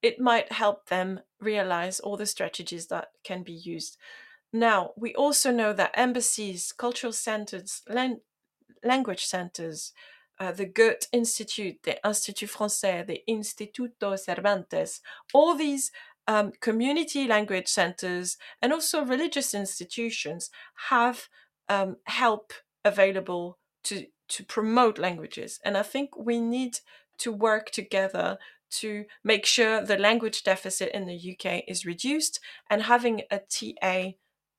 [0.02, 3.98] it might help them realize all the strategies that can be used.
[4.53, 7.81] Now, we also know that embassies, cultural centers,
[8.84, 9.93] language centers,
[10.39, 15.01] uh, the Goethe Institute, the Institut Français, the Instituto Cervantes,
[15.34, 15.91] all these
[16.27, 20.49] um, community language centers and also religious institutions
[20.89, 21.27] have
[21.67, 22.53] um, help
[22.85, 25.59] available to to promote languages.
[25.65, 26.80] And i think we need
[27.19, 28.38] to work together
[28.71, 32.39] to make sure the language deficit in the uk is reduced
[32.69, 34.13] and having a ta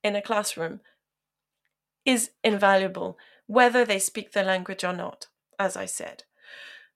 [0.05, 0.79] in a classroom
[2.05, 3.17] is invaluable
[3.47, 5.27] whether they speak the language or not
[5.59, 6.23] as i said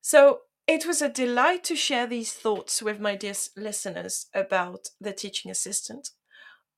[0.01, 5.11] so it was a delight to share these thoughts with my dear listeners about the
[5.11, 6.11] teaching assistant.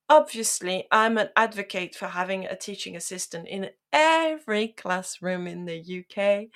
[0.07, 6.47] Obviously, I'm an advocate for having a teaching assistant in every classroom in the UK.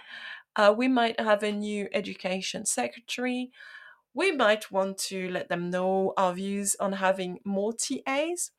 [0.56, 3.52] Uh, we might have a new education secretary.
[4.14, 8.52] We might want to let them know our views on having more TAs.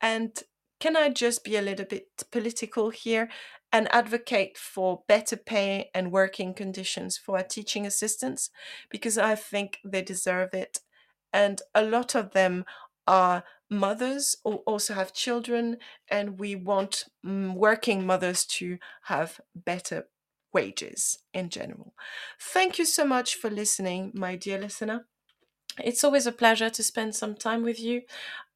[0.00, 0.42] And
[0.78, 3.28] can I just be a little bit political here
[3.72, 8.50] and advocate for better pay and working conditions for our teaching assistants
[8.88, 10.80] because I think they deserve it.
[11.32, 12.64] And a lot of them
[13.06, 15.76] are mothers who also have children,
[16.08, 20.08] and we want mm, working mothers to have better
[20.52, 21.94] wages in general.
[22.40, 25.06] Thank you so much for listening, my dear listener.
[25.82, 28.02] It's always a pleasure to spend some time with you.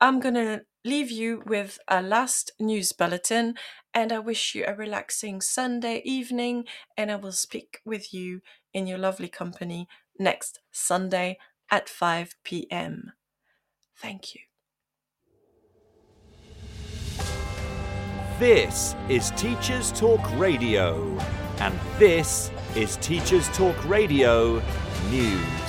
[0.00, 3.54] I'm going to leave you with a last news bulletin
[3.94, 6.64] and I wish you a relaxing Sunday evening
[6.96, 8.40] and I will speak with you
[8.72, 9.88] in your lovely company
[10.18, 11.38] next Sunday
[11.70, 13.12] at 5 p.m.
[13.96, 14.40] Thank you.
[18.38, 21.16] This is Teachers Talk Radio,
[21.60, 24.60] and this is Teachers Talk Radio
[25.08, 25.63] News.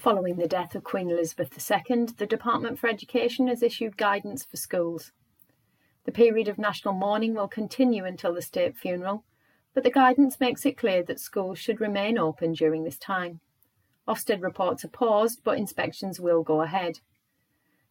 [0.00, 4.56] Following the death of Queen Elizabeth II, the Department for Education has issued guidance for
[4.56, 5.12] schools.
[6.04, 9.24] The period of national mourning will continue until the state funeral,
[9.74, 13.40] but the guidance makes it clear that schools should remain open during this time.
[14.08, 17.00] Ofsted reports are paused, but inspections will go ahead.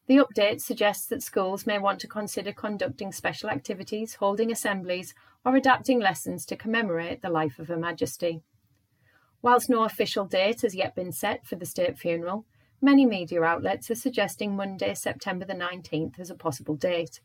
[0.07, 5.13] The update suggests that schools may want to consider conducting special activities, holding assemblies,
[5.45, 8.41] or adapting lessons to commemorate the life of Her Majesty.
[9.41, 12.45] Whilst no official date has yet been set for the state funeral,
[12.81, 17.19] Many media outlets are suggesting Monday, September the 19th as a possible date.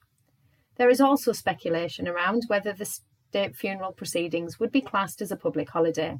[0.77, 5.37] There is also speculation around whether the state funeral proceedings would be classed as a
[5.37, 6.19] public holiday,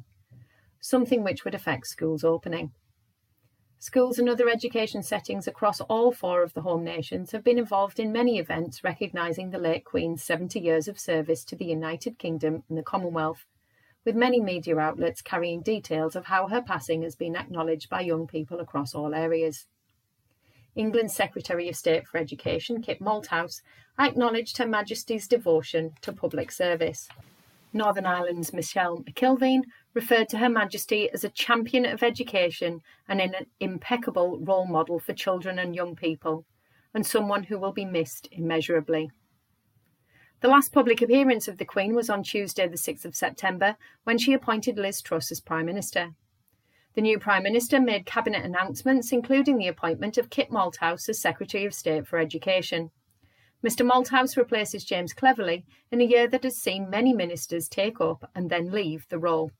[0.79, 2.71] something which would affect schools opening.
[3.77, 7.99] Schools and other education settings across all four of the home nations have been involved
[7.99, 12.63] in many events recognising the late Queen's 70 years of service to the United Kingdom
[12.69, 13.45] and the Commonwealth,
[14.05, 18.27] with many media outlets carrying details of how her passing has been acknowledged by young
[18.27, 19.65] people across all areas.
[20.75, 23.61] England's Secretary of State for Education, Kit Malthouse,
[23.97, 27.07] acknowledged Her Majesty's devotion to public service.
[27.73, 29.61] Northern Ireland's Michelle McIlveen
[29.93, 35.13] referred to Her Majesty as a champion of education and an impeccable role model for
[35.13, 36.45] children and young people,
[36.93, 39.09] and someone who will be missed immeasurably.
[40.41, 44.17] The last public appearance of the Queen was on Tuesday, the 6th of September, when
[44.17, 46.13] she appointed Liz Truss as Prime Minister.
[46.93, 51.65] The new Prime Minister made cabinet announcements, including the appointment of Kit Malthouse as Secretary
[51.65, 52.91] of State for Education.
[53.65, 58.29] Mr Malthouse replaces James Cleverly in a year that has seen many ministers take up
[58.35, 59.51] and then leave the role.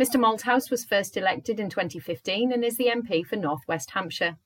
[0.00, 4.36] Mr Malthouse was first elected in 2015 and is the MP for North West Hampshire.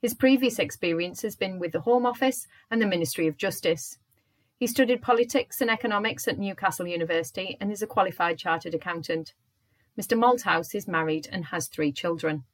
[0.00, 3.98] His previous experience has been with the Home Office and the Ministry of Justice.
[4.62, 9.34] He studied politics and economics at Newcastle University and is a qualified chartered accountant.
[10.00, 12.44] Mr Malthouse is married and has three children.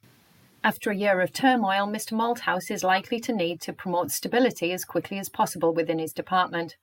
[0.63, 4.85] After a year of turmoil, Mr Malthouse is likely to need to promote stability as
[4.85, 6.77] quickly as possible within his department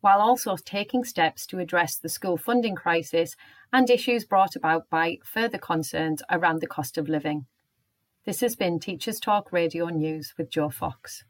[0.00, 3.34] while also taking steps to address the school funding crisis
[3.72, 7.46] and issues brought about by further concerns around the cost of living.
[8.24, 11.24] This has been Teachers Talk Radio News with Joe Fox.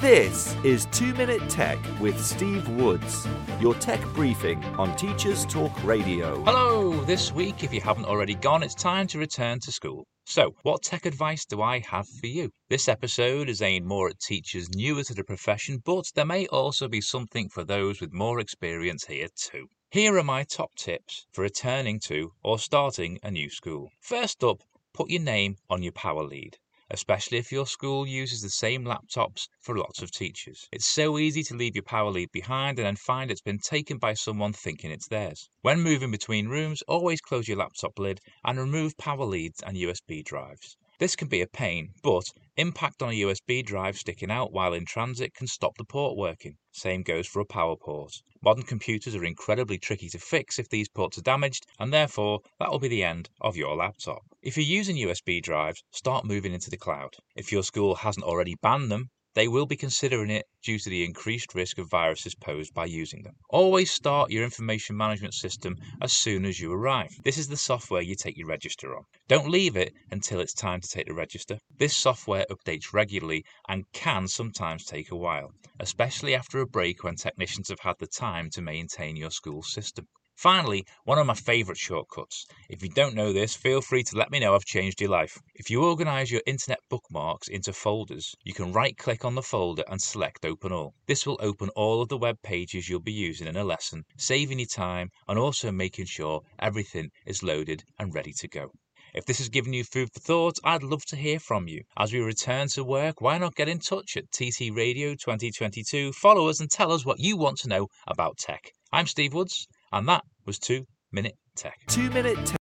[0.00, 3.26] This is 2 Minute Tech with Steve Woods,
[3.60, 6.42] your tech briefing on Teachers Talk Radio.
[6.44, 7.02] Hello!
[7.04, 10.06] This week, if you haven't already gone, it's time to return to school.
[10.26, 12.50] So, what tech advice do I have for you?
[12.68, 16.86] This episode is aimed more at teachers newer to the profession, but there may also
[16.86, 19.66] be something for those with more experience here too.
[19.90, 23.88] Here are my top tips for returning to or starting a new school.
[24.00, 24.62] First up,
[24.92, 26.58] put your name on your power lead
[26.90, 30.68] especially if your school uses the same laptops for lots of teachers.
[30.72, 33.98] It's so easy to leave your power lead behind and then find it's been taken
[33.98, 35.48] by someone thinking it's theirs.
[35.62, 40.24] When moving between rooms, always close your laptop lid and remove power leads and USB
[40.24, 40.76] drives.
[41.00, 44.84] This can be a pain, but impact on a USB drive sticking out while in
[44.84, 46.58] transit can stop the port working.
[46.72, 48.12] Same goes for a power port.
[48.42, 52.70] Modern computers are incredibly tricky to fix if these ports are damaged, and therefore that
[52.70, 54.20] will be the end of your laptop.
[54.42, 57.16] If you're using USB drives, start moving into the cloud.
[57.34, 61.04] If your school hasn't already banned them, they will be considering it due to the
[61.04, 63.34] increased risk of viruses posed by using them.
[63.48, 67.10] Always start your information management system as soon as you arrive.
[67.22, 69.04] This is the software you take your register on.
[69.28, 71.58] Don't leave it until it's time to take the register.
[71.78, 77.14] This software updates regularly and can sometimes take a while, especially after a break when
[77.14, 80.06] technicians have had the time to maintain your school system.
[80.40, 82.46] Finally, one of my favourite shortcuts.
[82.70, 85.38] If you don't know this, feel free to let me know I've changed your life.
[85.54, 89.84] If you organise your internet bookmarks into folders, you can right click on the folder
[89.86, 90.94] and select Open All.
[91.06, 94.58] This will open all of the web pages you'll be using in a lesson, saving
[94.58, 98.70] you time and also making sure everything is loaded and ready to go.
[99.12, 101.82] If this has given you food for thought, I'd love to hear from you.
[101.98, 106.14] As we return to work, why not get in touch at TT Radio 2022?
[106.14, 108.72] Follow us and tell us what you want to know about tech.
[108.90, 109.68] I'm Steve Woods.
[109.92, 111.78] And that was 2 Minute Tech.
[111.88, 112.56] 2 Minute Tech.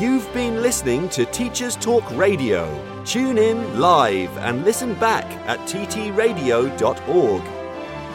[0.00, 3.02] You've been listening to Teachers Talk Radio.
[3.04, 7.42] Tune in live and listen back at ttradio.org.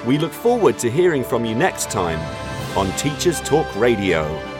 [0.05, 2.19] We look forward to hearing from you next time
[2.77, 4.52] on Teachers Talk Radio.